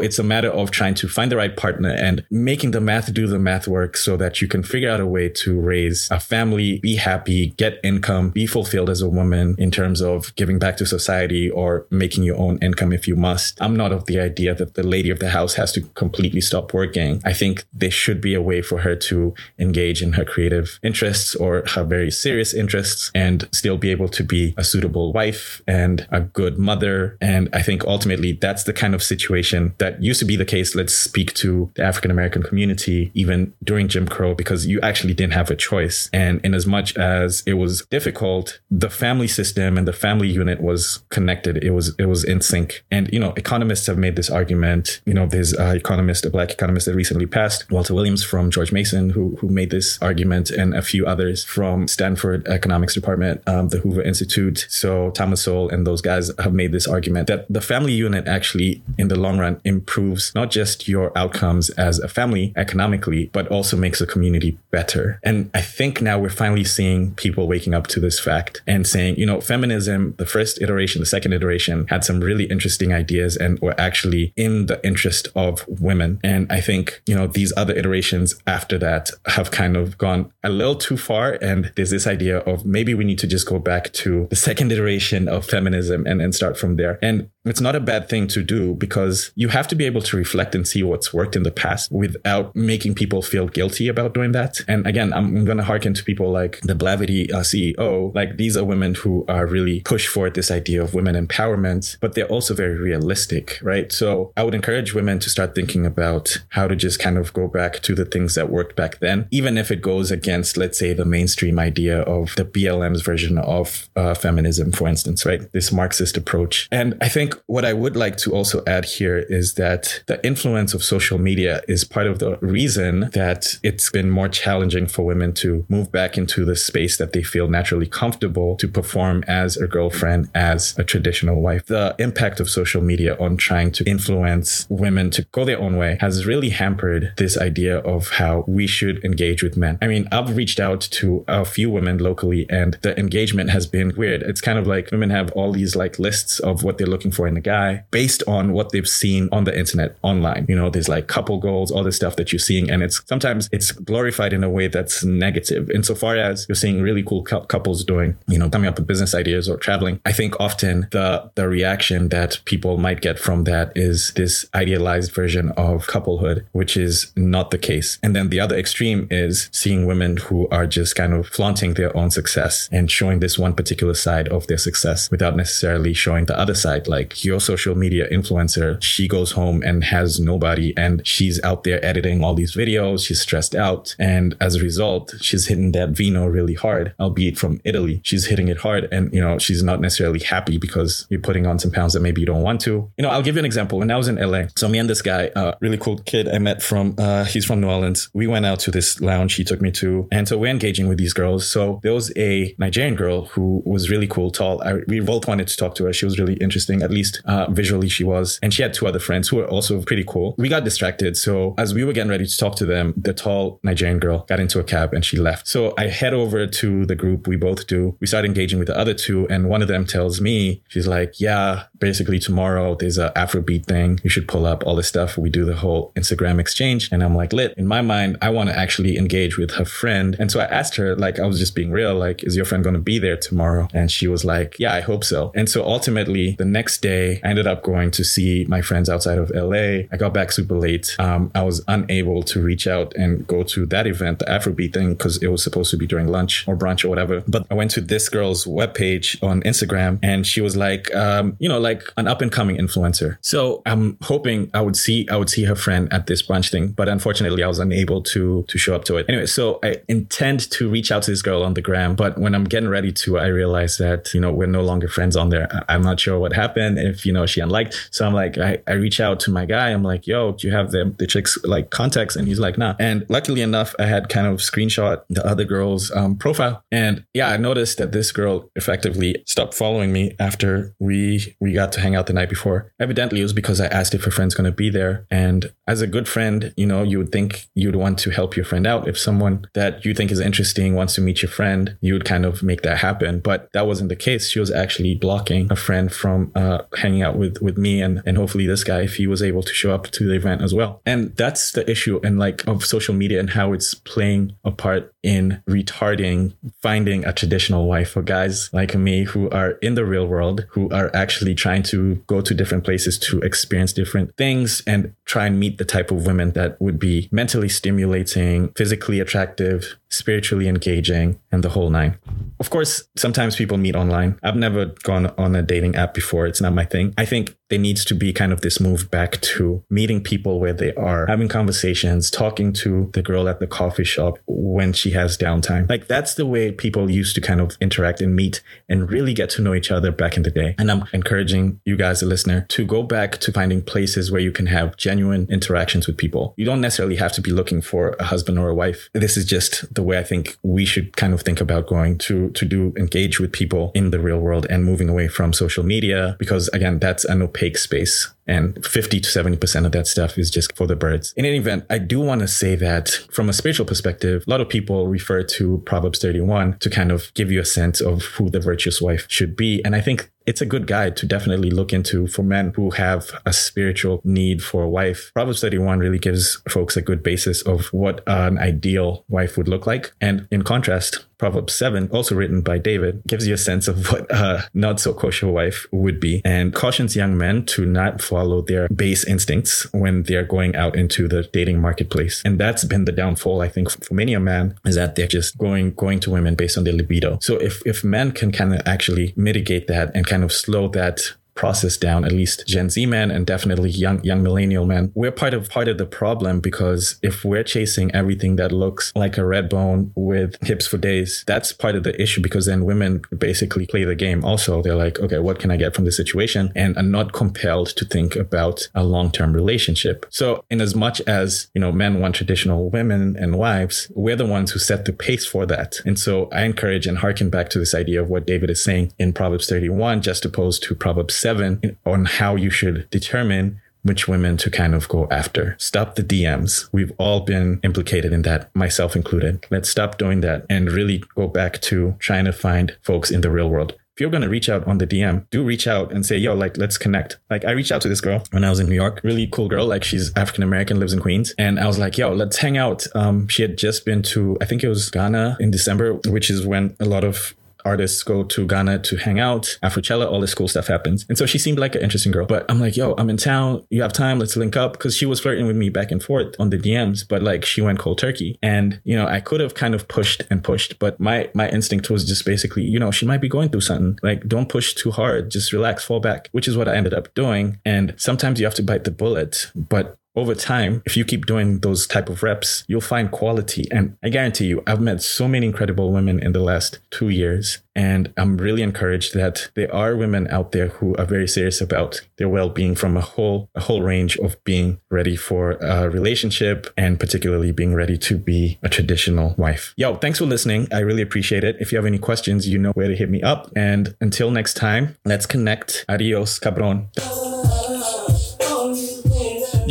it's 0.00 0.18
a 0.18 0.22
matter 0.22 0.50
of 0.50 0.70
trying 0.70 0.94
to 0.94 1.08
find 1.08 1.32
the 1.32 1.36
right 1.36 1.56
partner 1.56 1.90
and 1.90 2.24
making 2.30 2.72
the 2.72 2.80
math 2.80 3.12
do 3.14 3.26
the 3.26 3.38
math 3.38 3.66
work 3.66 3.96
so 3.96 4.16
that 4.16 4.42
you 4.42 4.48
can 4.48 4.62
figure 4.62 4.90
out 4.90 5.00
a 5.00 5.06
way 5.06 5.28
to 5.28 5.58
raise 5.58 6.10
a 6.10 6.20
family, 6.20 6.78
be 6.80 6.96
happy, 6.96 7.50
get 7.56 7.80
income, 7.82 8.30
be 8.30 8.46
fulfilled 8.46 8.90
as 8.90 9.00
a 9.00 9.08
woman 9.08 9.54
in 9.58 9.70
terms 9.70 10.02
of 10.02 10.34
giving 10.36 10.58
back 10.58 10.76
to 10.76 10.86
society 10.86 11.50
or 11.50 11.86
making 11.90 12.24
your 12.24 12.36
own 12.36 12.58
income 12.58 12.92
if 12.92 13.08
you 13.08 13.16
must. 13.16 13.60
I'm 13.62 13.76
not 13.76 13.92
of 13.92 14.06
the 14.06 14.20
idea 14.20 14.54
that 14.54 14.74
the 14.74 14.82
lady 14.82 15.10
of 15.10 15.18
the 15.18 15.30
house 15.30 15.54
has 15.54 15.72
to 15.72 15.80
completely 15.94 16.40
stop 16.40 16.74
working. 16.74 17.22
I 17.24 17.32
think 17.32 17.64
there 17.72 17.90
should 17.90 18.20
be 18.20 18.34
a 18.34 18.42
way 18.42 18.60
for 18.60 18.80
her 18.80 18.96
to 18.96 19.34
engage 19.58 20.02
in 20.02 20.14
her 20.14 20.24
creative 20.24 20.78
interests 20.82 21.34
or 21.34 21.64
her 21.68 21.84
very 21.84 22.10
serious 22.10 22.52
interests 22.52 23.10
and 23.14 23.48
still 23.52 23.78
be 23.78 23.90
able 23.90 24.08
to 24.08 24.24
be 24.24 24.54
a 24.56 24.64
suitable 24.64 25.12
wife 25.12 25.62
and 25.66 26.06
a 26.10 26.20
good 26.20 26.58
mother. 26.58 27.16
And 27.20 27.48
I 27.52 27.62
think 27.62 27.84
ultimately 27.84 28.32
that's 28.32 28.64
the 28.64 28.72
kind 28.72 28.94
of 28.94 29.02
situation 29.02 29.21
situation 29.22 29.74
that 29.78 30.02
used 30.02 30.20
to 30.20 30.26
be 30.26 30.36
the 30.36 30.44
case. 30.44 30.74
Let's 30.74 30.94
speak 30.94 31.32
to 31.34 31.70
the 31.74 31.82
African 31.82 32.10
American 32.10 32.42
community, 32.42 33.10
even 33.14 33.54
during 33.62 33.88
Jim 33.88 34.06
Crow, 34.08 34.34
because 34.34 34.66
you 34.66 34.80
actually 34.80 35.14
didn't 35.14 35.34
have 35.34 35.50
a 35.50 35.56
choice. 35.56 36.10
And 36.12 36.40
in 36.44 36.54
as 36.54 36.66
much 36.66 36.96
as 36.96 37.42
it 37.46 37.54
was 37.54 37.84
difficult, 37.90 38.60
the 38.70 38.90
family 38.90 39.28
system 39.28 39.78
and 39.78 39.86
the 39.86 39.92
family 39.92 40.28
unit 40.28 40.60
was 40.60 41.02
connected. 41.10 41.62
It 41.62 41.70
was, 41.70 41.94
it 41.98 42.06
was 42.06 42.24
in 42.24 42.40
sync. 42.40 42.84
And, 42.90 43.08
you 43.12 43.20
know, 43.20 43.32
economists 43.36 43.86
have 43.86 43.98
made 43.98 44.16
this 44.16 44.30
argument. 44.30 45.00
You 45.06 45.14
know, 45.14 45.26
there's 45.26 45.52
an 45.52 45.76
economist, 45.76 46.24
a 46.24 46.30
black 46.30 46.50
economist 46.50 46.86
that 46.86 46.94
recently 46.94 47.26
passed, 47.26 47.70
Walter 47.70 47.94
Williams 47.94 48.24
from 48.24 48.50
George 48.50 48.72
Mason, 48.72 49.10
who, 49.10 49.36
who 49.40 49.48
made 49.48 49.70
this 49.70 50.00
argument 50.02 50.50
and 50.50 50.74
a 50.74 50.82
few 50.82 51.06
others 51.06 51.44
from 51.44 51.88
Stanford 51.88 52.46
economics 52.48 52.94
department, 52.94 53.42
um, 53.46 53.68
the 53.68 53.78
Hoover 53.78 54.02
Institute. 54.02 54.66
So 54.68 55.10
Thomas 55.10 55.42
Sowell 55.42 55.68
and 55.70 55.86
those 55.86 56.00
guys 56.00 56.30
have 56.38 56.52
made 56.52 56.72
this 56.72 56.88
argument 56.88 57.28
that 57.28 57.46
the 57.48 57.60
family 57.60 57.92
unit 57.92 58.26
actually 58.26 58.82
in 58.98 59.08
the 59.08 59.11
long 59.16 59.38
run 59.38 59.60
improves 59.64 60.34
not 60.34 60.50
just 60.50 60.88
your 60.88 61.16
outcomes 61.16 61.70
as 61.70 61.98
a 61.98 62.08
family 62.08 62.52
economically, 62.56 63.30
but 63.32 63.48
also 63.48 63.76
makes 63.76 63.98
the 63.98 64.06
community 64.06 64.58
better. 64.70 65.20
And 65.22 65.50
I 65.54 65.60
think 65.60 66.00
now 66.00 66.18
we're 66.18 66.30
finally 66.30 66.64
seeing 66.64 67.14
people 67.14 67.46
waking 67.46 67.74
up 67.74 67.86
to 67.88 68.00
this 68.00 68.18
fact 68.18 68.62
and 68.66 68.86
saying, 68.86 69.16
you 69.16 69.26
know, 69.26 69.40
feminism, 69.40 70.14
the 70.18 70.26
first 70.26 70.60
iteration, 70.60 71.00
the 71.00 71.06
second 71.06 71.32
iteration 71.32 71.86
had 71.88 72.04
some 72.04 72.20
really 72.20 72.44
interesting 72.44 72.92
ideas 72.92 73.36
and 73.36 73.58
were 73.60 73.78
actually 73.78 74.32
in 74.36 74.66
the 74.66 74.84
interest 74.84 75.28
of 75.34 75.66
women. 75.68 76.20
And 76.22 76.50
I 76.50 76.60
think, 76.60 77.02
you 77.06 77.14
know, 77.14 77.26
these 77.26 77.52
other 77.56 77.74
iterations 77.74 78.40
after 78.46 78.78
that 78.78 79.10
have 79.26 79.50
kind 79.50 79.76
of 79.76 79.98
gone 79.98 80.32
a 80.42 80.50
little 80.50 80.76
too 80.76 80.96
far. 80.96 81.38
And 81.40 81.72
there's 81.76 81.90
this 81.90 82.06
idea 82.06 82.38
of 82.38 82.64
maybe 82.64 82.94
we 82.94 83.04
need 83.04 83.18
to 83.20 83.26
just 83.26 83.46
go 83.46 83.58
back 83.58 83.92
to 83.94 84.26
the 84.30 84.36
second 84.36 84.72
iteration 84.72 85.28
of 85.28 85.44
feminism 85.44 86.06
and, 86.06 86.20
and 86.20 86.34
start 86.34 86.56
from 86.56 86.76
there. 86.76 86.98
And 87.02 87.28
it's 87.44 87.60
not 87.60 87.74
a 87.74 87.80
bad 87.80 88.08
thing 88.08 88.28
to 88.28 88.42
do 88.42 88.74
because 88.74 89.32
you 89.34 89.48
have 89.48 89.66
to 89.68 89.74
be 89.74 89.84
able 89.84 90.02
to 90.02 90.16
reflect 90.16 90.54
and 90.54 90.66
see 90.66 90.82
what's 90.82 91.12
worked 91.12 91.34
in 91.34 91.42
the 91.42 91.50
past 91.50 91.90
without 91.90 92.54
making 92.54 92.94
people 92.94 93.22
feel 93.22 93.48
guilty 93.48 93.88
about 93.88 94.14
doing 94.14 94.32
that. 94.32 94.60
And 94.68 94.86
again, 94.86 95.12
I'm 95.12 95.44
going 95.44 95.58
to 95.58 95.64
hearken 95.64 95.94
to 95.94 96.04
people 96.04 96.30
like 96.30 96.60
the 96.60 96.74
Blavity 96.74 97.32
uh, 97.32 97.40
CEO. 97.40 98.14
Like 98.14 98.36
these 98.36 98.56
are 98.56 98.64
women 98.64 98.94
who 98.94 99.24
are 99.28 99.46
really 99.46 99.80
push 99.80 100.06
forward 100.06 100.34
this 100.34 100.50
idea 100.50 100.82
of 100.82 100.94
women 100.94 101.14
empowerment, 101.14 101.96
but 102.00 102.14
they're 102.14 102.26
also 102.26 102.54
very 102.54 102.76
realistic, 102.76 103.58
right? 103.62 103.90
So 103.92 104.32
I 104.36 104.44
would 104.44 104.54
encourage 104.54 104.94
women 104.94 105.18
to 105.20 105.30
start 105.30 105.54
thinking 105.54 105.84
about 105.84 106.42
how 106.50 106.68
to 106.68 106.76
just 106.76 106.98
kind 106.98 107.18
of 107.18 107.32
go 107.32 107.48
back 107.48 107.80
to 107.82 107.94
the 107.94 108.04
things 108.04 108.34
that 108.36 108.50
worked 108.50 108.76
back 108.76 109.00
then, 109.00 109.26
even 109.30 109.58
if 109.58 109.70
it 109.70 109.82
goes 109.82 110.10
against, 110.10 110.56
let's 110.56 110.78
say, 110.78 110.92
the 110.92 111.04
mainstream 111.04 111.58
idea 111.58 112.02
of 112.02 112.34
the 112.36 112.44
BLM's 112.44 113.02
version 113.02 113.38
of 113.38 113.88
uh, 113.96 114.14
feminism, 114.14 114.70
for 114.72 114.86
instance, 114.86 115.26
right? 115.26 115.50
This 115.52 115.72
Marxist 115.72 116.16
approach. 116.16 116.68
And 116.70 116.96
I 117.00 117.08
think 117.08 117.31
think 117.32 117.42
what 117.46 117.64
I 117.64 117.72
would 117.72 117.96
like 117.96 118.16
to 118.18 118.32
also 118.32 118.62
add 118.66 118.84
here 118.84 119.18
is 119.18 119.54
that 119.54 120.02
the 120.06 120.24
influence 120.24 120.74
of 120.74 120.82
social 120.82 121.18
media 121.18 121.62
is 121.68 121.84
part 121.84 122.06
of 122.06 122.18
the 122.18 122.36
reason 122.38 123.10
that 123.12 123.58
it's 123.62 123.90
been 123.90 124.10
more 124.10 124.28
challenging 124.28 124.86
for 124.86 125.04
women 125.04 125.32
to 125.34 125.64
move 125.68 125.90
back 125.90 126.18
into 126.18 126.44
the 126.44 126.56
space 126.56 126.96
that 126.96 127.12
they 127.12 127.22
feel 127.22 127.48
naturally 127.48 127.86
comfortable 127.86 128.56
to 128.56 128.68
perform 128.68 129.24
as 129.26 129.56
a 129.56 129.66
girlfriend, 129.66 130.28
as 130.34 130.78
a 130.78 130.84
traditional 130.84 131.40
wife. 131.40 131.66
The 131.66 131.94
impact 131.98 132.40
of 132.40 132.48
social 132.48 132.82
media 132.82 133.16
on 133.18 133.36
trying 133.36 133.72
to 133.72 133.84
influence 133.84 134.66
women 134.68 135.10
to 135.10 135.22
go 135.32 135.44
their 135.44 135.60
own 135.60 135.76
way 135.76 135.98
has 136.00 136.26
really 136.26 136.50
hampered 136.50 137.12
this 137.16 137.36
idea 137.38 137.78
of 137.78 138.10
how 138.10 138.44
we 138.46 138.66
should 138.66 139.04
engage 139.04 139.42
with 139.42 139.56
men. 139.56 139.78
I 139.80 139.86
mean, 139.86 140.08
I've 140.12 140.36
reached 140.36 140.60
out 140.60 140.80
to 140.92 141.24
a 141.28 141.44
few 141.44 141.70
women 141.70 141.98
locally 141.98 142.46
and 142.50 142.78
the 142.82 142.98
engagement 142.98 143.50
has 143.50 143.66
been 143.66 143.94
weird. 143.96 144.22
It's 144.22 144.40
kind 144.40 144.58
of 144.58 144.66
like 144.66 144.90
women 144.90 145.10
have 145.10 145.30
all 145.32 145.52
these 145.52 145.76
like 145.76 145.98
lists 145.98 146.38
of 146.40 146.62
what 146.62 146.78
they're 146.78 146.86
looking 146.86 147.10
for 147.10 147.21
in 147.26 147.36
a 147.36 147.40
guy 147.40 147.84
based 147.90 148.22
on 148.26 148.52
what 148.52 148.70
they've 148.70 148.88
seen 148.88 149.28
on 149.32 149.44
the 149.44 149.56
internet 149.56 149.96
online. 150.02 150.46
You 150.48 150.56
know, 150.56 150.70
there's 150.70 150.88
like 150.88 151.06
couple 151.08 151.38
goals, 151.38 151.70
all 151.70 151.84
this 151.84 151.96
stuff 151.96 152.16
that 152.16 152.32
you're 152.32 152.38
seeing. 152.38 152.70
And 152.70 152.82
it's 152.82 153.02
sometimes 153.06 153.48
it's 153.52 153.72
glorified 153.72 154.32
in 154.32 154.44
a 154.44 154.50
way 154.50 154.68
that's 154.68 155.04
negative. 155.04 155.70
Insofar 155.70 156.16
as 156.16 156.46
you're 156.48 156.56
seeing 156.56 156.82
really 156.82 157.02
cool 157.02 157.22
couples 157.22 157.84
doing, 157.84 158.16
you 158.28 158.38
know, 158.38 158.48
coming 158.48 158.68
up 158.68 158.78
with 158.78 158.86
business 158.86 159.14
ideas 159.14 159.48
or 159.48 159.56
traveling. 159.56 160.00
I 160.04 160.12
think 160.12 160.38
often 160.40 160.88
the, 160.90 161.30
the 161.34 161.48
reaction 161.48 162.08
that 162.10 162.40
people 162.44 162.76
might 162.78 163.00
get 163.00 163.18
from 163.18 163.44
that 163.44 163.72
is 163.76 164.12
this 164.14 164.46
idealized 164.54 165.12
version 165.12 165.50
of 165.52 165.86
couplehood, 165.86 166.46
which 166.52 166.76
is 166.76 167.12
not 167.16 167.50
the 167.50 167.58
case. 167.58 167.98
And 168.02 168.14
then 168.14 168.28
the 168.30 168.40
other 168.40 168.56
extreme 168.56 169.08
is 169.10 169.48
seeing 169.52 169.86
women 169.86 170.16
who 170.16 170.48
are 170.48 170.66
just 170.66 170.94
kind 170.96 171.12
of 171.12 171.26
flaunting 171.28 171.74
their 171.74 171.96
own 171.96 172.10
success 172.10 172.68
and 172.72 172.90
showing 172.90 173.20
this 173.20 173.38
one 173.38 173.54
particular 173.54 173.94
side 173.94 174.28
of 174.28 174.46
their 174.46 174.58
success 174.58 175.10
without 175.10 175.36
necessarily 175.36 175.92
showing 175.92 176.26
the 176.26 176.38
other 176.38 176.54
side. 176.54 176.88
Like 176.88 177.11
your 177.18 177.40
social 177.40 177.74
media 177.74 178.08
influencer, 178.10 178.82
she 178.82 179.08
goes 179.08 179.32
home 179.32 179.62
and 179.62 179.84
has 179.84 180.20
nobody 180.20 180.74
and 180.76 181.06
she's 181.06 181.42
out 181.42 181.64
there 181.64 181.84
editing 181.84 182.22
all 182.22 182.34
these 182.34 182.54
videos. 182.54 183.06
She's 183.06 183.20
stressed 183.20 183.54
out. 183.54 183.94
And 183.98 184.36
as 184.40 184.56
a 184.56 184.60
result, 184.60 185.14
she's 185.20 185.46
hitting 185.46 185.72
that 185.72 185.90
vino 185.90 186.26
really 186.26 186.54
hard, 186.54 186.94
albeit 186.98 187.38
from 187.38 187.60
Italy. 187.64 188.00
She's 188.04 188.26
hitting 188.26 188.48
it 188.48 188.58
hard 188.58 188.88
and, 188.92 189.12
you 189.12 189.20
know, 189.20 189.38
she's 189.38 189.62
not 189.62 189.80
necessarily 189.80 190.20
happy 190.20 190.58
because 190.58 191.06
you're 191.10 191.20
putting 191.20 191.46
on 191.46 191.58
some 191.58 191.70
pounds 191.70 191.92
that 191.94 192.00
maybe 192.00 192.20
you 192.20 192.26
don't 192.26 192.42
want 192.42 192.60
to. 192.62 192.90
You 192.96 193.02
know, 193.02 193.10
I'll 193.10 193.22
give 193.22 193.36
you 193.36 193.40
an 193.40 193.44
example. 193.44 193.78
When 193.78 193.90
I 193.90 193.96
was 193.96 194.08
in 194.08 194.16
LA, 194.16 194.44
so 194.56 194.68
me 194.68 194.78
and 194.78 194.88
this 194.88 195.02
guy, 195.02 195.28
uh, 195.36 195.54
really 195.60 195.78
cool 195.78 195.98
kid 195.98 196.28
I 196.28 196.38
met 196.38 196.62
from, 196.62 196.94
uh, 196.98 197.24
he's 197.24 197.44
from 197.44 197.60
New 197.60 197.68
Orleans. 197.68 198.08
We 198.12 198.26
went 198.26 198.46
out 198.46 198.60
to 198.60 198.70
this 198.70 199.00
lounge 199.00 199.34
he 199.34 199.44
took 199.44 199.60
me 199.60 199.70
to. 199.72 200.08
And 200.10 200.28
so 200.28 200.38
we're 200.38 200.50
engaging 200.50 200.88
with 200.88 200.98
these 200.98 201.12
girls. 201.12 201.48
So 201.48 201.80
there 201.82 201.92
was 201.92 202.12
a 202.16 202.54
Nigerian 202.58 202.94
girl 202.94 203.26
who 203.26 203.62
was 203.64 203.90
really 203.90 204.06
cool, 204.06 204.30
tall. 204.30 204.62
I, 204.62 204.80
we 204.86 205.00
both 205.00 205.26
wanted 205.26 205.48
to 205.48 205.56
talk 205.56 205.74
to 205.76 205.84
her. 205.84 205.92
She 205.92 206.04
was 206.04 206.18
really 206.18 206.34
interesting, 206.34 206.82
at 206.82 206.90
least 206.90 207.01
least 207.02 207.20
uh, 207.24 207.46
visually 207.50 207.88
she 207.88 208.04
was. 208.04 208.38
And 208.42 208.54
she 208.54 208.62
had 208.62 208.72
two 208.72 208.86
other 208.86 208.98
friends 209.00 209.28
who 209.28 209.36
were 209.36 209.48
also 209.48 209.82
pretty 209.82 210.04
cool. 210.06 210.34
We 210.38 210.48
got 210.48 210.64
distracted. 210.64 211.16
So 211.16 211.54
as 211.58 211.74
we 211.74 211.84
were 211.84 211.92
getting 211.92 212.10
ready 212.10 212.26
to 212.26 212.36
talk 212.42 212.54
to 212.56 212.66
them, 212.66 212.94
the 212.96 213.12
tall 213.12 213.58
Nigerian 213.62 213.98
girl 213.98 214.24
got 214.28 214.40
into 214.40 214.60
a 214.60 214.64
cab 214.64 214.94
and 214.94 215.04
she 215.04 215.16
left. 215.16 215.48
So 215.48 215.74
I 215.76 215.88
head 215.88 216.14
over 216.14 216.46
to 216.46 216.86
the 216.86 216.94
group. 216.94 217.26
We 217.26 217.36
both 217.36 217.66
do. 217.66 217.96
We 218.00 218.06
start 218.06 218.24
engaging 218.24 218.58
with 218.58 218.68
the 218.68 218.78
other 218.78 218.94
two. 218.94 219.26
And 219.28 219.48
one 219.48 219.62
of 219.62 219.68
them 219.68 219.84
tells 219.84 220.20
me, 220.20 220.62
she's 220.68 220.86
like, 220.86 221.20
yeah, 221.20 221.64
basically 221.78 222.18
tomorrow 222.18 222.76
there's 222.76 222.98
a 222.98 223.10
Afrobeat 223.16 223.66
thing. 223.66 224.00
You 224.04 224.10
should 224.10 224.28
pull 224.28 224.46
up 224.46 224.64
all 224.66 224.76
this 224.76 224.88
stuff. 224.88 225.18
We 225.18 225.30
do 225.30 225.44
the 225.44 225.56
whole 225.64 225.92
Instagram 225.96 226.38
exchange. 226.38 226.82
And 226.92 227.02
I'm 227.02 227.16
like, 227.16 227.32
lit. 227.32 227.54
In 227.56 227.66
my 227.66 227.82
mind, 227.82 228.16
I 228.22 228.30
want 228.30 228.48
to 228.50 228.58
actually 228.58 228.96
engage 228.96 229.36
with 229.38 229.52
her 229.52 229.64
friend. 229.64 230.16
And 230.20 230.30
so 230.30 230.38
I 230.40 230.44
asked 230.44 230.76
her, 230.76 230.94
like, 230.96 231.18
I 231.18 231.26
was 231.26 231.38
just 231.38 231.54
being 231.54 231.72
real, 231.72 231.94
like, 231.94 232.22
is 232.22 232.36
your 232.36 232.44
friend 232.44 232.62
going 232.62 232.74
to 232.74 232.80
be 232.92 232.98
there 232.98 233.16
tomorrow? 233.16 233.68
And 233.74 233.90
she 233.90 234.06
was 234.06 234.24
like, 234.24 234.56
yeah, 234.58 234.72
I 234.74 234.80
hope 234.80 235.04
so. 235.04 235.32
And 235.34 235.48
so 235.48 235.64
ultimately 235.64 236.36
the 236.38 236.44
next 236.44 236.80
day, 236.80 236.91
day. 236.92 237.20
I 237.24 237.28
ended 237.32 237.46
up 237.46 237.62
going 237.62 237.90
to 237.92 238.04
see 238.04 238.44
my 238.48 238.60
friends 238.62 238.88
outside 238.88 239.18
of 239.18 239.30
LA. 239.30 239.88
I 239.92 239.96
got 239.96 240.12
back 240.18 240.32
super 240.32 240.56
late. 240.56 240.96
Um, 240.98 241.30
I 241.34 241.42
was 241.42 241.62
unable 241.68 242.22
to 242.24 242.42
reach 242.42 242.66
out 242.66 242.94
and 242.94 243.26
go 243.26 243.42
to 243.54 243.66
that 243.66 243.86
event, 243.86 244.18
the 244.20 244.26
Afrobeat 244.26 244.72
thing, 244.72 244.94
because 244.94 245.22
it 245.22 245.28
was 245.28 245.42
supposed 245.42 245.70
to 245.72 245.76
be 245.76 245.86
during 245.86 246.08
lunch 246.08 246.46
or 246.48 246.56
brunch 246.56 246.84
or 246.84 246.88
whatever. 246.88 247.22
But 247.26 247.46
I 247.50 247.54
went 247.54 247.70
to 247.72 247.80
this 247.80 248.08
girl's 248.08 248.44
webpage 248.44 249.22
on 249.22 249.42
Instagram 249.42 249.98
and 250.02 250.26
she 250.26 250.40
was 250.40 250.56
like, 250.56 250.94
um, 250.94 251.36
you 251.38 251.48
know, 251.48 251.60
like 251.60 251.82
an 251.96 252.06
up 252.08 252.20
and 252.20 252.30
coming 252.30 252.56
influencer. 252.56 253.16
So 253.20 253.62
I'm 253.66 253.96
hoping 254.02 254.50
I 254.54 254.60
would 254.60 254.76
see, 254.76 255.08
I 255.10 255.16
would 255.16 255.30
see 255.30 255.44
her 255.44 255.56
friend 255.56 255.92
at 255.92 256.06
this 256.06 256.22
brunch 256.22 256.50
thing, 256.50 256.68
but 256.68 256.88
unfortunately 256.88 257.42
I 257.42 257.48
was 257.48 257.58
unable 257.58 258.02
to, 258.12 258.44
to 258.48 258.58
show 258.58 258.74
up 258.74 258.84
to 258.84 258.96
it. 258.96 259.06
Anyway, 259.08 259.26
so 259.26 259.58
I 259.62 259.76
intend 259.88 260.50
to 260.52 260.68
reach 260.68 260.90
out 260.92 261.02
to 261.04 261.10
this 261.10 261.22
girl 261.22 261.42
on 261.42 261.54
the 261.54 261.62
gram, 261.62 261.96
but 261.96 262.18
when 262.18 262.34
I'm 262.34 262.44
getting 262.44 262.68
ready 262.68 262.92
to, 262.92 263.18
I 263.18 263.26
realize 263.26 263.78
that, 263.78 264.12
you 264.14 264.20
know, 264.20 264.32
we're 264.32 264.46
no 264.46 264.62
longer 264.62 264.88
friends 264.88 265.16
on 265.16 265.30
there. 265.30 265.48
I'm 265.68 265.82
not 265.82 266.00
sure 266.00 266.18
what 266.18 266.32
happened 266.32 266.78
if, 266.82 267.06
you 267.06 267.12
know, 267.12 267.26
she 267.26 267.40
unliked. 267.40 267.88
So 267.90 268.06
I'm 268.06 268.12
like, 268.12 268.38
I, 268.38 268.58
I 268.66 268.72
reach 268.72 269.00
out 269.00 269.20
to 269.20 269.30
my 269.30 269.46
guy. 269.46 269.70
I'm 269.70 269.82
like, 269.82 270.06
yo, 270.06 270.32
do 270.32 270.46
you 270.46 270.52
have 270.52 270.70
the, 270.70 270.94
the 270.98 271.06
chick's 271.06 271.38
like 271.44 271.70
contacts? 271.70 272.16
And 272.16 272.28
he's 272.28 272.40
like, 272.40 272.58
nah. 272.58 272.74
And 272.78 273.06
luckily 273.08 273.40
enough, 273.42 273.74
I 273.78 273.86
had 273.86 274.08
kind 274.08 274.26
of 274.26 274.40
screenshot 274.40 275.02
the 275.08 275.24
other 275.26 275.44
girl's 275.44 275.90
um, 275.92 276.16
profile. 276.16 276.64
And 276.70 277.04
yeah, 277.14 277.28
I 277.28 277.36
noticed 277.36 277.78
that 277.78 277.92
this 277.92 278.12
girl 278.12 278.50
effectively 278.56 279.22
stopped 279.26 279.54
following 279.54 279.92
me 279.92 280.14
after 280.18 280.74
we, 280.78 281.36
we 281.40 281.52
got 281.52 281.72
to 281.72 281.80
hang 281.80 281.94
out 281.94 282.06
the 282.06 282.12
night 282.12 282.28
before. 282.28 282.72
Evidently 282.80 283.20
it 283.20 283.24
was 283.24 283.32
because 283.32 283.60
I 283.60 283.66
asked 283.66 283.94
if 283.94 284.04
her 284.04 284.10
friend's 284.10 284.34
going 284.34 284.50
to 284.50 284.56
be 284.56 284.70
there. 284.70 285.06
And 285.10 285.52
as 285.66 285.80
a 285.80 285.86
good 285.86 286.08
friend, 286.08 286.52
you 286.56 286.66
know, 286.66 286.82
you 286.82 286.98
would 286.98 287.12
think 287.12 287.46
you'd 287.54 287.76
want 287.76 287.98
to 288.00 288.10
help 288.10 288.36
your 288.36 288.44
friend 288.44 288.66
out. 288.66 288.88
If 288.88 288.98
someone 288.98 289.46
that 289.54 289.84
you 289.84 289.94
think 289.94 290.10
is 290.10 290.20
interesting 290.20 290.74
wants 290.74 290.94
to 290.94 291.00
meet 291.00 291.22
your 291.22 291.30
friend, 291.30 291.76
you 291.80 291.92
would 291.92 292.04
kind 292.04 292.24
of 292.24 292.42
make 292.42 292.62
that 292.62 292.78
happen. 292.78 293.20
But 293.20 293.48
that 293.52 293.66
wasn't 293.66 293.88
the 293.88 293.96
case. 293.96 294.28
She 294.28 294.40
was 294.40 294.50
actually 294.50 294.94
blocking 294.94 295.50
a 295.50 295.56
friend 295.56 295.92
from 295.92 296.32
uh, 296.34 296.61
hanging 296.76 297.02
out 297.02 297.16
with, 297.16 297.40
with 297.40 297.58
me 297.58 297.80
and, 297.80 298.02
and 298.06 298.16
hopefully 298.16 298.46
this 298.46 298.64
guy 298.64 298.82
if 298.82 298.96
he 298.96 299.06
was 299.06 299.22
able 299.22 299.42
to 299.42 299.52
show 299.52 299.74
up 299.74 299.90
to 299.90 300.06
the 300.06 300.14
event 300.14 300.42
as 300.42 300.54
well. 300.54 300.80
And 300.86 301.14
that's 301.16 301.52
the 301.52 301.68
issue 301.70 302.00
and 302.02 302.18
like 302.18 302.46
of 302.46 302.64
social 302.64 302.94
media 302.94 303.20
and 303.20 303.30
how 303.30 303.52
it's 303.52 303.74
playing 303.74 304.36
a 304.44 304.50
part 304.50 304.92
in 305.02 305.42
retarding 305.48 306.34
finding 306.60 307.04
a 307.04 307.12
traditional 307.12 307.66
wife 307.66 307.90
for 307.90 308.02
guys 308.02 308.50
like 308.52 308.74
me 308.74 309.04
who 309.04 309.28
are 309.30 309.52
in 309.62 309.74
the 309.74 309.84
real 309.84 310.06
world, 310.06 310.46
who 310.50 310.70
are 310.70 310.94
actually 310.94 311.34
trying 311.34 311.62
to 311.62 311.96
go 312.06 312.20
to 312.20 312.34
different 312.34 312.64
places 312.64 312.98
to 312.98 313.20
experience 313.20 313.72
different 313.72 314.16
things 314.16 314.62
and 314.66 314.94
try 315.04 315.26
and 315.26 315.40
meet 315.40 315.58
the 315.58 315.64
type 315.64 315.90
of 315.90 316.06
women 316.06 316.30
that 316.32 316.60
would 316.60 316.78
be 316.78 317.08
mentally 317.10 317.48
stimulating, 317.48 318.48
physically 318.56 319.00
attractive, 319.00 319.76
spiritually 319.90 320.48
engaging, 320.48 321.18
and 321.30 321.42
the 321.42 321.50
whole 321.50 321.70
nine. 321.70 321.98
Of 322.40 322.50
course, 322.50 322.84
sometimes 322.96 323.36
people 323.36 323.58
meet 323.58 323.76
online. 323.76 324.18
I've 324.22 324.36
never 324.36 324.66
gone 324.82 325.12
on 325.18 325.34
a 325.34 325.42
dating 325.42 325.76
app 325.76 325.94
before. 325.94 326.26
It's 326.26 326.40
not 326.40 326.51
my 326.54 326.64
thing. 326.64 326.94
I 326.96 327.04
think 327.04 327.36
there 327.52 327.58
needs 327.58 327.84
to 327.84 327.94
be 327.94 328.14
kind 328.14 328.32
of 328.32 328.40
this 328.40 328.60
move 328.60 328.90
back 328.90 329.20
to 329.20 329.62
meeting 329.68 330.02
people 330.02 330.40
where 330.40 330.54
they 330.54 330.74
are, 330.74 331.06
having 331.06 331.28
conversations, 331.28 332.10
talking 332.10 332.50
to 332.50 332.90
the 332.94 333.02
girl 333.02 333.28
at 333.28 333.40
the 333.40 333.46
coffee 333.46 333.84
shop 333.84 334.18
when 334.26 334.72
she 334.72 334.92
has 334.92 335.18
downtime. 335.18 335.68
Like 335.68 335.86
that's 335.86 336.14
the 336.14 336.24
way 336.24 336.50
people 336.50 336.90
used 336.90 337.14
to 337.16 337.20
kind 337.20 337.42
of 337.42 337.56
interact 337.60 338.00
and 338.00 338.16
meet 338.16 338.42
and 338.70 338.90
really 338.90 339.12
get 339.12 339.28
to 339.30 339.42
know 339.42 339.52
each 339.54 339.70
other 339.70 339.92
back 339.92 340.16
in 340.16 340.22
the 340.22 340.30
day. 340.30 340.54
And 340.58 340.70
I'm 340.70 340.84
encouraging 340.94 341.60
you 341.66 341.76
guys, 341.76 342.00
the 342.00 342.06
listener, 342.06 342.46
to 342.48 342.64
go 342.64 342.82
back 342.82 343.18
to 343.18 343.32
finding 343.32 343.60
places 343.60 344.10
where 344.10 344.22
you 344.22 344.32
can 344.32 344.46
have 344.46 344.76
genuine 344.78 345.26
interactions 345.28 345.86
with 345.86 345.98
people. 345.98 346.32
You 346.38 346.46
don't 346.46 346.62
necessarily 346.62 346.96
have 346.96 347.12
to 347.12 347.20
be 347.20 347.32
looking 347.32 347.60
for 347.60 347.96
a 347.98 348.04
husband 348.04 348.38
or 348.38 348.48
a 348.48 348.54
wife. 348.54 348.88
This 348.94 349.18
is 349.18 349.26
just 349.26 349.74
the 349.74 349.82
way 349.82 349.98
I 349.98 350.04
think 350.04 350.38
we 350.42 350.64
should 350.64 350.96
kind 350.96 351.12
of 351.12 351.20
think 351.20 351.40
about 351.40 351.66
going 351.66 351.98
to, 351.98 352.30
to 352.30 352.44
do 352.46 352.72
engage 352.78 353.20
with 353.20 353.32
people 353.32 353.72
in 353.74 353.90
the 353.90 354.00
real 354.00 354.20
world 354.20 354.46
and 354.48 354.64
moving 354.64 354.88
away 354.88 355.08
from 355.08 355.34
social 355.34 355.64
media 355.64 356.16
because 356.18 356.41
again, 356.48 356.78
that's 356.78 357.04
an 357.04 357.22
opaque 357.22 357.58
space 357.58 358.12
and 358.26 358.64
50 358.64 359.00
to 359.00 359.08
70% 359.08 359.66
of 359.66 359.72
that 359.72 359.86
stuff 359.86 360.16
is 360.16 360.30
just 360.30 360.56
for 360.56 360.66
the 360.66 360.76
birds. 360.76 361.12
In 361.16 361.24
any 361.24 361.38
event, 361.38 361.64
I 361.68 361.78
do 361.78 362.00
want 362.00 362.20
to 362.20 362.28
say 362.28 362.54
that 362.56 362.88
from 363.10 363.28
a 363.28 363.32
spiritual 363.32 363.66
perspective, 363.66 364.24
a 364.26 364.30
lot 364.30 364.40
of 364.40 364.48
people 364.48 364.86
refer 364.86 365.22
to 365.24 365.62
Proverbs 365.66 365.98
31 365.98 366.58
to 366.58 366.70
kind 366.70 366.92
of 366.92 367.12
give 367.14 367.30
you 367.30 367.40
a 367.40 367.44
sense 367.44 367.80
of 367.80 368.02
who 368.02 368.30
the 368.30 368.40
virtuous 368.40 368.80
wife 368.80 369.06
should 369.08 369.36
be. 369.36 369.62
And 369.64 369.74
I 369.74 369.80
think 369.80 370.10
it's 370.24 370.40
a 370.40 370.46
good 370.46 370.68
guide 370.68 370.96
to 370.98 371.06
definitely 371.06 371.50
look 371.50 371.72
into 371.72 372.06
for 372.06 372.22
men 372.22 372.52
who 372.54 372.70
have 372.70 373.10
a 373.26 373.32
spiritual 373.32 374.00
need 374.04 374.42
for 374.42 374.62
a 374.62 374.68
wife. 374.68 375.10
Proverbs 375.14 375.40
31 375.40 375.80
really 375.80 375.98
gives 375.98 376.40
folks 376.48 376.76
a 376.76 376.82
good 376.82 377.02
basis 377.02 377.42
of 377.42 377.66
what 377.72 378.02
an 378.06 378.38
ideal 378.38 379.04
wife 379.08 379.36
would 379.36 379.48
look 379.48 379.66
like. 379.66 379.92
And 380.00 380.28
in 380.30 380.42
contrast, 380.42 381.04
Proverbs 381.22 381.54
7, 381.54 381.88
also 381.92 382.16
written 382.16 382.40
by 382.40 382.58
David, 382.58 383.00
gives 383.06 383.28
you 383.28 383.34
a 383.34 383.38
sense 383.38 383.68
of 383.68 383.92
what 383.92 384.10
a 384.10 384.50
not 384.54 384.80
so 384.80 384.92
kosher 384.92 385.28
wife 385.28 385.66
would 385.70 386.00
be 386.00 386.20
and 386.24 386.52
cautions 386.52 386.96
young 386.96 387.16
men 387.16 387.46
to 387.46 387.64
not 387.64 388.02
follow 388.02 388.42
their 388.42 388.66
base 388.70 389.04
instincts 389.04 389.72
when 389.72 390.02
they're 390.02 390.24
going 390.24 390.56
out 390.56 390.74
into 390.74 391.06
the 391.06 391.22
dating 391.32 391.60
marketplace. 391.60 392.22
And 392.24 392.40
that's 392.40 392.64
been 392.64 392.86
the 392.86 392.90
downfall, 392.90 393.40
I 393.40 393.48
think, 393.48 393.70
for 393.84 393.94
many 393.94 394.14
a 394.14 394.18
man 394.18 394.58
is 394.64 394.74
that 394.74 394.96
they're 394.96 395.06
just 395.06 395.38
going, 395.38 395.74
going 395.74 396.00
to 396.00 396.10
women 396.10 396.34
based 396.34 396.58
on 396.58 396.64
their 396.64 396.72
libido. 396.72 397.20
So 397.22 397.36
if, 397.36 397.62
if 397.64 397.84
men 397.84 398.10
can 398.10 398.32
kind 398.32 398.52
of 398.52 398.60
actually 398.66 399.14
mitigate 399.14 399.68
that 399.68 399.94
and 399.94 400.04
kind 400.04 400.24
of 400.24 400.32
slow 400.32 400.66
that 400.70 401.12
process 401.34 401.76
down 401.76 402.04
at 402.04 402.12
least 402.12 402.46
gen 402.46 402.68
z 402.70 402.86
men 402.86 403.10
and 403.10 403.26
definitely 403.26 403.70
young 403.70 404.02
young 404.04 404.22
millennial 404.22 404.64
men. 404.64 404.92
We're 404.94 405.12
part 405.12 405.34
of 405.34 405.48
part 405.48 405.68
of 405.68 405.78
the 405.78 405.86
problem 405.86 406.40
because 406.40 406.98
if 407.02 407.24
we're 407.24 407.42
chasing 407.42 407.94
everything 407.94 408.36
that 408.36 408.52
looks 408.52 408.92
like 408.94 409.18
a 409.18 409.24
red 409.24 409.48
bone 409.48 409.92
with 409.94 410.36
hips 410.42 410.66
for 410.66 410.78
days 410.78 411.24
that's 411.26 411.52
part 411.52 411.74
of 411.74 411.84
the 411.84 412.00
issue 412.00 412.20
because 412.20 412.46
then 412.46 412.64
women 412.64 413.02
basically 413.16 413.66
play 413.66 413.84
the 413.84 413.94
game 413.94 414.24
also. 414.24 414.62
They're 414.62 414.74
like 414.74 414.98
okay 415.00 415.18
what 415.18 415.38
can 415.38 415.50
i 415.50 415.56
get 415.56 415.74
from 415.74 415.84
this 415.84 415.96
situation? 415.96 416.52
And 416.54 416.76
are 416.76 416.82
not 416.82 417.12
compelled 417.12 417.68
to 417.68 417.84
think 417.84 418.16
about 418.16 418.68
a 418.74 418.84
long-term 418.84 419.32
relationship. 419.32 420.06
So 420.10 420.44
in 420.50 420.60
as 420.60 420.74
much 420.74 421.00
as 421.02 421.48
you 421.54 421.60
know 421.60 421.72
men 421.72 422.00
want 422.00 422.14
traditional 422.14 422.70
women 422.70 423.16
and 423.16 423.36
wives 423.36 423.90
we're 423.94 424.16
the 424.16 424.26
ones 424.26 424.52
who 424.52 424.58
set 424.58 424.84
the 424.84 424.92
pace 424.92 425.26
for 425.26 425.46
that. 425.46 425.80
And 425.84 425.98
so 425.98 426.28
i 426.32 426.42
encourage 426.42 426.86
and 426.86 426.98
harken 426.98 427.30
back 427.30 427.48
to 427.50 427.58
this 427.58 427.74
idea 427.74 428.02
of 428.02 428.08
what 428.08 428.26
david 428.26 428.50
is 428.50 428.62
saying 428.62 428.92
in 428.98 429.12
proverbs 429.12 429.48
31 429.48 430.02
just 430.02 430.24
opposed 430.24 430.62
to 430.64 430.74
proverbs 430.74 431.14
seven 431.22 431.78
on 431.86 432.04
how 432.04 432.36
you 432.36 432.50
should 432.50 432.90
determine 432.90 433.60
which 433.82 434.06
women 434.06 434.36
to 434.36 434.50
kind 434.50 434.74
of 434.74 434.88
go 434.88 435.08
after. 435.10 435.56
Stop 435.58 435.96
the 435.96 436.02
DMs. 436.02 436.68
We've 436.72 436.92
all 436.98 437.20
been 437.20 437.60
implicated 437.62 438.12
in 438.12 438.22
that, 438.22 438.54
myself 438.54 438.94
included. 438.94 439.44
Let's 439.50 439.68
stop 439.68 439.98
doing 439.98 440.20
that 440.20 440.46
and 440.48 440.70
really 440.70 441.02
go 441.14 441.28
back 441.28 441.60
to 441.62 441.96
trying 441.98 442.24
to 442.26 442.32
find 442.32 442.76
folks 442.82 443.10
in 443.10 443.22
the 443.22 443.30
real 443.30 443.48
world. 443.48 443.74
If 443.94 444.00
you're 444.00 444.10
going 444.10 444.22
to 444.22 444.28
reach 444.28 444.48
out 444.48 444.66
on 444.66 444.78
the 444.78 444.86
DM, 444.86 445.26
do 445.30 445.44
reach 445.44 445.66
out 445.66 445.92
and 445.92 446.06
say, 446.06 446.16
yo, 446.16 446.32
like, 446.32 446.56
let's 446.56 446.78
connect. 446.78 447.18
Like, 447.28 447.44
I 447.44 447.50
reached 447.50 447.70
out 447.70 447.82
to 447.82 447.90
this 447.90 448.00
girl 448.00 448.22
when 448.30 448.42
I 448.42 448.48
was 448.48 448.58
in 448.58 448.66
New 448.66 448.74
York. 448.74 449.00
Really 449.04 449.26
cool 449.26 449.48
girl. 449.48 449.66
Like, 449.66 449.84
she's 449.84 450.16
African 450.16 450.42
American, 450.42 450.80
lives 450.80 450.94
in 450.94 451.00
Queens. 451.00 451.34
And 451.36 451.60
I 451.60 451.66
was 451.66 451.78
like, 451.78 451.98
yo, 451.98 452.10
let's 452.10 452.38
hang 452.38 452.56
out. 452.56 452.86
Um, 452.94 453.28
she 453.28 453.42
had 453.42 453.58
just 453.58 453.84
been 453.84 454.02
to, 454.04 454.38
I 454.40 454.46
think 454.46 454.64
it 454.64 454.68
was 454.68 454.88
Ghana 454.88 455.36
in 455.40 455.50
December, 455.50 455.94
which 456.06 456.30
is 456.30 456.46
when 456.46 456.74
a 456.80 456.86
lot 456.86 457.04
of 457.04 457.34
artists 457.64 458.02
go 458.02 458.24
to 458.24 458.46
Ghana 458.46 458.80
to 458.80 458.96
hang 458.96 459.20
out. 459.20 459.58
Afrochella, 459.62 460.10
all 460.10 460.20
this 460.20 460.34
cool 460.34 460.48
stuff 460.48 460.66
happens. 460.66 461.06
And 461.08 461.18
so 461.18 461.26
she 461.26 461.38
seemed 461.38 461.58
like 461.58 461.74
an 461.74 461.82
interesting 461.82 462.12
girl. 462.12 462.26
But 462.26 462.44
I'm 462.48 462.60
like, 462.60 462.76
yo, 462.76 462.94
I'm 462.98 463.10
in 463.10 463.16
town. 463.16 463.64
You 463.70 463.82
have 463.82 463.92
time. 463.92 464.18
Let's 464.18 464.36
link 464.36 464.56
up. 464.56 464.78
Cause 464.78 464.96
she 464.96 465.06
was 465.06 465.20
flirting 465.20 465.46
with 465.46 465.56
me 465.56 465.68
back 465.68 465.90
and 465.90 466.02
forth 466.02 466.34
on 466.38 466.50
the 466.50 466.58
DMs, 466.58 467.06
but 467.06 467.22
like 467.22 467.44
she 467.44 467.60
went 467.60 467.78
cold 467.78 467.98
turkey. 467.98 468.38
And, 468.42 468.80
you 468.84 468.96
know, 468.96 469.06
I 469.06 469.20
could 469.20 469.40
have 469.40 469.54
kind 469.54 469.74
of 469.74 469.88
pushed 469.88 470.22
and 470.30 470.42
pushed, 470.42 470.78
but 470.78 470.98
my, 471.00 471.30
my 471.34 471.48
instinct 471.48 471.90
was 471.90 472.04
just 472.04 472.24
basically, 472.24 472.64
you 472.64 472.78
know, 472.78 472.90
she 472.90 473.06
might 473.06 473.20
be 473.20 473.28
going 473.28 473.48
through 473.48 473.60
something. 473.62 473.98
Like, 474.02 474.26
don't 474.28 474.48
push 474.48 474.74
too 474.74 474.90
hard. 474.90 475.30
Just 475.30 475.52
relax, 475.52 475.84
fall 475.84 476.00
back, 476.00 476.28
which 476.32 476.48
is 476.48 476.56
what 476.56 476.68
I 476.68 476.76
ended 476.76 476.94
up 476.94 477.12
doing. 477.14 477.58
And 477.64 477.94
sometimes 477.96 478.40
you 478.40 478.46
have 478.46 478.54
to 478.54 478.62
bite 478.62 478.84
the 478.84 478.90
bullet, 478.90 479.50
but 479.54 479.96
over 480.14 480.34
time, 480.34 480.82
if 480.84 480.96
you 480.96 481.04
keep 481.04 481.26
doing 481.26 481.60
those 481.60 481.86
type 481.86 482.08
of 482.08 482.22
reps, 482.22 482.64
you'll 482.68 482.80
find 482.80 483.10
quality. 483.10 483.66
And 483.70 483.96
I 484.02 484.08
guarantee 484.08 484.46
you, 484.46 484.62
I've 484.66 484.80
met 484.80 485.02
so 485.02 485.26
many 485.26 485.46
incredible 485.46 485.92
women 485.92 486.18
in 486.18 486.32
the 486.32 486.40
last 486.40 486.80
two 486.90 487.08
years. 487.08 487.58
And 487.74 488.12
I'm 488.18 488.36
really 488.36 488.60
encouraged 488.60 489.14
that 489.14 489.50
there 489.54 489.74
are 489.74 489.96
women 489.96 490.28
out 490.28 490.52
there 490.52 490.68
who 490.68 490.94
are 490.96 491.06
very 491.06 491.26
serious 491.26 491.62
about 491.62 492.02
their 492.18 492.28
well-being 492.28 492.74
from 492.74 492.98
a 492.98 493.00
whole, 493.00 493.48
a 493.54 493.60
whole 493.60 493.80
range 493.82 494.18
of 494.18 494.36
being 494.44 494.78
ready 494.90 495.16
for 495.16 495.52
a 495.52 495.88
relationship 495.88 496.66
and 496.76 497.00
particularly 497.00 497.50
being 497.50 497.74
ready 497.74 497.96
to 497.96 498.18
be 498.18 498.58
a 498.62 498.68
traditional 498.68 499.34
wife. 499.38 499.72
Yo, 499.78 499.96
thanks 499.96 500.18
for 500.18 500.26
listening. 500.26 500.68
I 500.70 500.80
really 500.80 501.02
appreciate 501.02 501.44
it. 501.44 501.56
If 501.60 501.72
you 501.72 501.76
have 501.76 501.86
any 501.86 501.98
questions, 501.98 502.46
you 502.46 502.58
know 502.58 502.72
where 502.72 502.88
to 502.88 502.94
hit 502.94 503.08
me 503.08 503.22
up. 503.22 503.50
And 503.56 503.96
until 504.02 504.30
next 504.30 504.54
time, 504.54 504.96
let's 505.06 505.24
connect. 505.24 505.86
Adios, 505.88 506.38
cabron. 506.38 506.90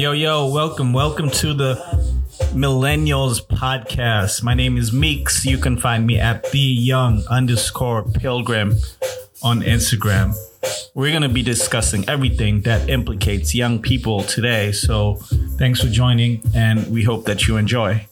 Yo, 0.01 0.13
yo, 0.13 0.47
welcome. 0.47 0.93
Welcome 0.93 1.29
to 1.29 1.53
the 1.53 1.75
Millennials 2.55 3.39
Podcast. 3.39 4.41
My 4.41 4.55
name 4.55 4.75
is 4.75 4.91
Meeks. 4.91 5.45
You 5.45 5.59
can 5.59 5.77
find 5.77 6.07
me 6.07 6.19
at 6.19 6.49
the 6.49 6.57
young 6.57 7.23
underscore 7.29 8.01
pilgrim 8.01 8.73
on 9.43 9.61
Instagram. 9.61 10.33
We're 10.95 11.11
going 11.11 11.21
to 11.21 11.29
be 11.29 11.43
discussing 11.43 12.09
everything 12.09 12.61
that 12.61 12.89
implicates 12.89 13.53
young 13.53 13.79
people 13.79 14.23
today. 14.23 14.71
So 14.71 15.17
thanks 15.59 15.81
for 15.81 15.87
joining, 15.87 16.41
and 16.55 16.91
we 16.91 17.03
hope 17.03 17.25
that 17.25 17.47
you 17.47 17.57
enjoy. 17.57 18.07